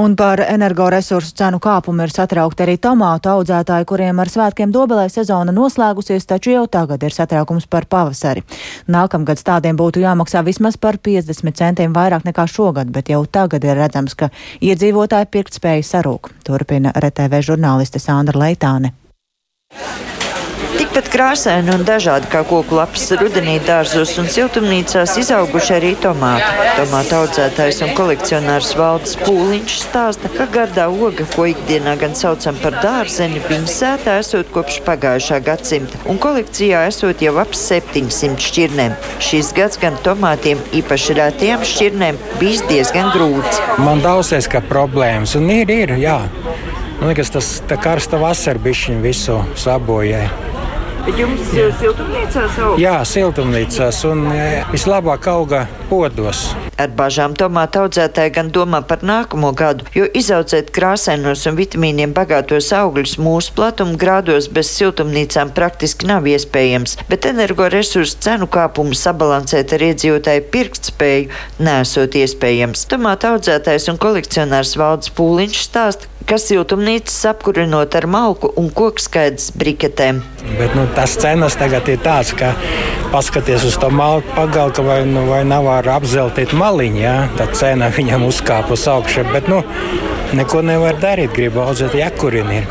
Un 0.00 0.16
par 0.16 0.42
energoresursu 0.44 1.34
cenu 1.38 1.60
kāpumu 1.62 2.04
ir 2.04 2.12
satraukti 2.14 2.66
arī 2.66 2.76
tomātu 2.82 3.30
audzētāji, 3.32 3.88
kuriem 3.88 4.20
ar 4.22 4.30
svētkiem 4.32 4.72
dobelē 4.74 5.06
sezona 5.12 5.54
noslēgusies, 5.56 6.26
taču 6.26 6.54
jau 6.54 6.66
tagad 6.66 7.02
ir 7.06 7.14
satraukums 7.14 7.68
par 7.70 7.88
pavasari. 7.90 8.44
Nākamgad 8.92 9.40
stādiem 9.40 9.78
būtu 9.78 10.04
jāmaksā 10.04 10.44
vismaz 10.46 10.76
par 10.76 10.98
50 10.98 11.56
centiem 11.56 11.96
vairāk 11.96 12.26
nekā 12.28 12.46
šogad, 12.50 12.92
bet 12.92 13.10
jau 13.12 13.24
tagad 13.26 13.64
ir 13.64 13.78
redzams, 13.78 14.14
ka 14.14 14.30
iedzīvotāju 14.60 15.32
pirktspēja 15.32 15.88
sarūk. 15.94 16.32
Turpina 16.46 16.94
RTV 16.96 17.42
žurnāliste 17.50 18.02
Sandra 18.02 18.46
Leitāne. 18.46 18.94
Tikpat 20.96 21.12
krāsaini 21.12 21.68
un 21.74 21.82
dažādi 21.84 22.30
kā 22.32 22.40
koku 22.48 22.78
lapas 22.78 23.02
rudenī 23.20 23.58
dārzos 23.60 24.14
un 24.16 24.30
siltumnīcās 24.32 25.18
izauguši 25.20 25.74
arī 25.74 25.90
tomāti. 26.00 26.46
Tomātu 26.78 27.18
audzētājs 27.18 27.82
un 27.84 27.92
kolekcionārs 27.98 28.70
Valdis 28.78 29.12
Pūliņš 29.20 29.74
stāsta, 29.82 30.30
ka 30.32 30.46
gardā 30.54 30.86
oga, 30.88 31.26
ko 31.34 31.44
ikdienā 31.50 31.98
gan 32.00 32.16
saucam 32.16 32.56
par 32.62 32.78
dārzeni, 32.80 33.44
viņa 33.44 33.74
sētā 33.74 34.16
esot 34.22 34.48
kopš 34.56 34.80
pagājušā 34.88 35.42
gadsimta 35.44 36.00
un 36.08 36.16
kolekcijā 36.16 36.86
esot 36.88 37.20
jau 37.28 37.36
ap 37.44 37.52
700 37.52 38.40
šķirnēm. 38.48 38.96
Šis 39.20 39.52
gads 39.60 39.76
gan 39.84 40.00
tomātiem, 40.00 40.64
īpaši 40.80 41.20
rētajām 41.20 41.70
šķirnēm, 41.74 42.24
bijis 42.40 42.64
diezgan 42.72 43.12
grūts. 43.12 43.60
Man 43.84 44.00
daudzies, 44.00 44.48
ka 44.48 44.64
problēmas, 44.64 45.36
un 45.36 45.52
ir, 45.60 45.76
ir, 45.76 45.98
jā. 46.00 46.22
Man 46.96 47.10
liekas, 47.12 47.36
tas 47.36 47.56
karsta 47.84 48.16
vasara 48.16 48.64
bišķiņu 48.64 49.04
visu 49.04 49.42
sabojāja. 49.60 50.55
Bet 51.06 51.20
jums 51.22 51.52
eh, 51.54 51.68
siltumnīcās 51.78 52.56
aug? 52.66 52.80
Jā, 52.82 52.96
siltumnīcās 53.06 54.00
un 54.08 54.24
eh, 54.34 54.64
vislabāk 54.72 55.28
auga 55.30 55.60
podos. 55.86 56.48
Ar 56.82 56.90
bažām 56.98 57.36
tomātu 57.38 57.84
audzētāji 57.84 58.32
gan 58.34 58.50
domā 58.50 58.80
par 58.90 59.04
nākamo 59.06 59.52
gadu, 59.56 59.86
jo 59.94 60.08
izaudzēt 60.18 60.72
krāsainos 60.74 61.46
un 61.46 61.54
vitamīniem 61.60 62.10
bagātos 62.16 62.72
augļus 62.74 63.14
mūsu 63.22 63.54
platuma 63.54 63.94
grādos 64.02 64.50
bez 64.50 64.72
siltumnīcām 64.74 65.54
praktiski 65.54 66.10
nav 66.10 66.26
iespējams, 66.26 66.98
bet 67.06 67.30
energoresursu 67.30 68.18
cenu 68.26 68.50
kāpumu 68.50 68.98
sabalansēt 68.98 69.76
ar 69.78 69.86
iedzīvotāju 69.92 70.48
pirktspēju 70.50 71.30
nesot 71.70 72.18
iespējams. 72.18 72.82
Tomātu 72.90 73.30
audzētājs 73.30 73.88
un 73.94 74.02
kolekcionārs 74.02 74.74
Valds 74.82 75.14
Pūliņš 75.14 75.64
stāsta, 75.70 76.10
ka 76.26 76.38
siltumnīcas 76.42 77.18
apkurinot 77.30 77.94
ar 77.98 78.06
malku 78.10 78.50
un 78.58 78.68
kokskaidrs 78.74 79.52
briketēm. 79.58 80.18
Bet, 80.58 80.74
nu, 80.78 80.86
tas 80.96 81.14
cenas 81.20 81.56
tagad 81.58 81.86
ir 81.90 82.00
tāds, 82.02 82.32
ka 82.36 82.52
paskaties 83.12 83.66
uz 83.68 83.78
to 83.82 83.90
malku 83.94 84.34
pagalku, 84.34 84.82
vai, 84.86 85.00
nu, 85.06 85.26
vai 85.30 85.44
nav 85.46 85.68
ar 85.70 85.90
apzeltīt 85.96 86.54
maliņu, 86.56 87.00
ja? 87.02 87.16
tad 87.38 87.54
cena 87.58 87.90
viņam 87.94 88.26
uzkāp 88.26 88.72
uz 88.74 88.86
augšu. 88.90 89.26
Bet, 89.32 89.50
nu, 89.52 89.62
neko 90.36 90.62
nevar 90.66 90.98
darīt, 91.02 91.34
gribu 91.36 91.62
audzēt 91.62 91.94
jakurini. 91.98 92.64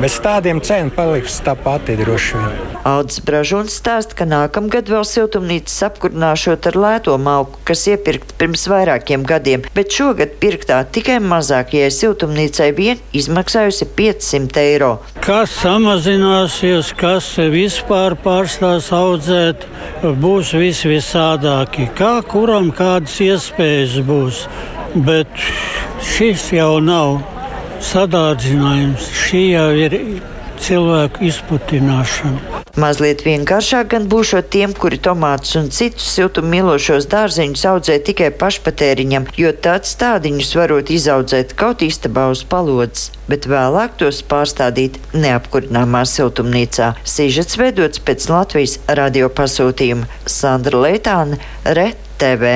Bez 0.00 0.20
tādiem 0.22 0.62
cena 0.64 0.94
paliks 0.94 1.40
tā 1.44 1.56
pati 1.58 1.98
droši 1.98 2.38
vien. 2.38 2.66
Audzis 2.86 3.20
Bražuns 3.24 3.74
stāsta, 3.76 4.16
ka 4.16 4.24
nākamgad 4.24 4.88
vēl 4.88 5.04
siltumnīcas 5.04 5.76
apkurināšot 5.90 6.68
ar 6.70 6.78
lēto 6.80 7.16
malku, 7.20 7.60
kas 7.68 7.84
iepirkta 7.92 8.36
pirms 8.40 8.64
vairākiem 8.72 9.26
gadiem, 9.28 9.66
bet 9.76 9.92
šogad 9.92 10.38
pirktā 10.40 10.78
tikai 10.94 11.18
mazākajai 11.20 11.90
siltumnīcai 11.92 12.70
vien 12.78 13.02
izmaksājusi 13.16 13.88
500 13.98 14.64
eiro. 14.64 14.92
Kas 15.20 15.52
samazināsies, 15.60 16.94
kas 16.96 17.28
vispār 17.52 18.16
pārstās 18.24 18.88
audzēt, 18.96 19.66
būs 20.00 20.54
vis 20.56 20.80
visādāki. 20.88 21.90
Kā 21.98 22.14
kuram 22.24 22.72
kādas 22.72 23.18
iespējas 23.20 24.00
būs, 24.08 24.46
bet 24.96 25.28
šis 26.14 26.48
jau 26.56 26.78
nav 26.80 27.20
sadārdzinājums, 27.84 29.12
šī 29.26 29.44
jau 29.52 29.68
ir 29.84 30.00
cilvēku 30.60 31.28
izputināšana. 31.28 32.59
Mazliet 32.78 33.24
vienkāršāk 33.26 33.88
gan 33.94 34.06
būšot 34.10 34.50
tiem, 34.54 34.74
kuri 34.76 35.00
tomātus 35.02 35.56
un 35.58 35.70
citus 35.74 36.06
siltummīlošos 36.14 37.08
dārziņus 37.10 37.64
audzē 37.72 37.96
tikai 38.06 38.30
pašpatēriņam, 38.40 39.26
jo 39.40 39.50
tāds 39.66 39.96
tādiņus 39.98 40.52
varot 40.58 40.92
izaudzēt 40.94 41.56
kaut 41.58 41.82
istabā 41.86 42.28
uz 42.30 42.44
palodzes, 42.46 43.10
bet 43.30 43.48
vēlāk 43.50 43.98
tos 44.00 44.22
pārstādīt 44.30 45.00
neapkurināmā 45.14 46.04
siltumnīcā. 46.06 46.92
Sīžets 47.02 47.58
veidots 47.58 48.02
pēc 48.06 48.28
Latvijas 48.30 48.78
radio 48.86 49.30
pasūtījuma 49.34 50.06
Sandra 50.30 50.84
Leitāne, 50.86 51.40
RETV. 51.66 52.46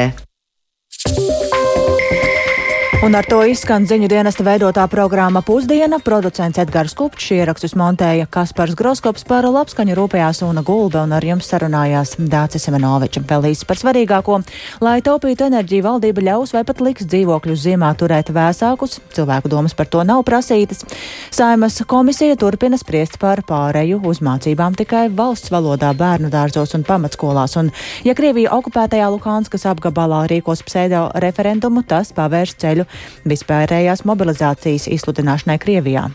Un 3.04 3.12
ar 3.12 3.26
to 3.28 3.42
izskan 3.44 3.84
ziņu 3.84 4.06
dienesta 4.08 4.40
veidotā 4.46 4.86
programma 4.88 5.42
Pusdiena. 5.44 5.98
Producents 6.00 6.56
Edgars 6.62 6.94
Kupčs 6.96 7.34
ierakstus 7.36 7.74
montēja 7.76 8.24
Kaspars 8.32 8.72
Groskops 8.78 9.26
par 9.28 9.44
labskaņu 9.44 9.92
rūpējās 9.98 10.40
Una 10.46 10.62
Gulbe 10.64 11.02
un 11.02 11.12
ar 11.12 11.26
jums 11.28 11.50
sarunājās 11.52 12.14
Dācis 12.16 12.64
Semenoviča. 12.64 13.20
Vēl 13.28 13.50
īsi 13.50 13.68
par 13.68 13.76
svarīgāko. 13.76 14.38
Lai 14.80 14.94
taupītu 15.04 15.44
enerģiju, 15.50 15.84
valdība 15.84 16.24
ļaus 16.30 16.54
vai 16.56 16.62
pat 16.64 16.80
liks 16.80 17.04
dzīvokļus 17.04 17.66
ziemā 17.66 17.90
turēt 18.00 18.30
vēsākus. 18.32 18.96
Cilvēku 19.12 19.52
domas 19.52 19.76
par 19.76 19.92
to 19.92 20.00
nav 20.00 20.24
prasītas. 20.24 20.80
Saimas 21.28 21.76
komisija 21.84 22.40
turpina 22.40 22.80
spriest 22.80 23.20
par 23.20 23.44
pāreju 23.44 24.00
uz 24.08 24.22
mācībām 24.24 24.80
tikai 24.80 25.10
valsts 25.12 25.52
valodā 25.52 25.92
bērnu 25.92 26.32
dārzos 26.32 26.72
un 26.80 26.88
pamatskolās. 26.88 27.58
Un, 27.60 27.68
ja 28.08 28.16
Krievija 28.16 28.56
okupētajā 28.56 29.12
Luhanskas 29.12 29.68
apgabalā 29.68 30.24
rīkos 30.32 30.64
pseido 30.64 31.10
referendumu, 31.20 31.84
tas 31.84 32.16
pavērs 32.16 32.56
ceļu 32.64 32.88
vispārējās 33.28 34.04
mobilizācijas 34.08 34.88
izsludināšanai 34.98 35.58
Krievijā. 35.62 36.08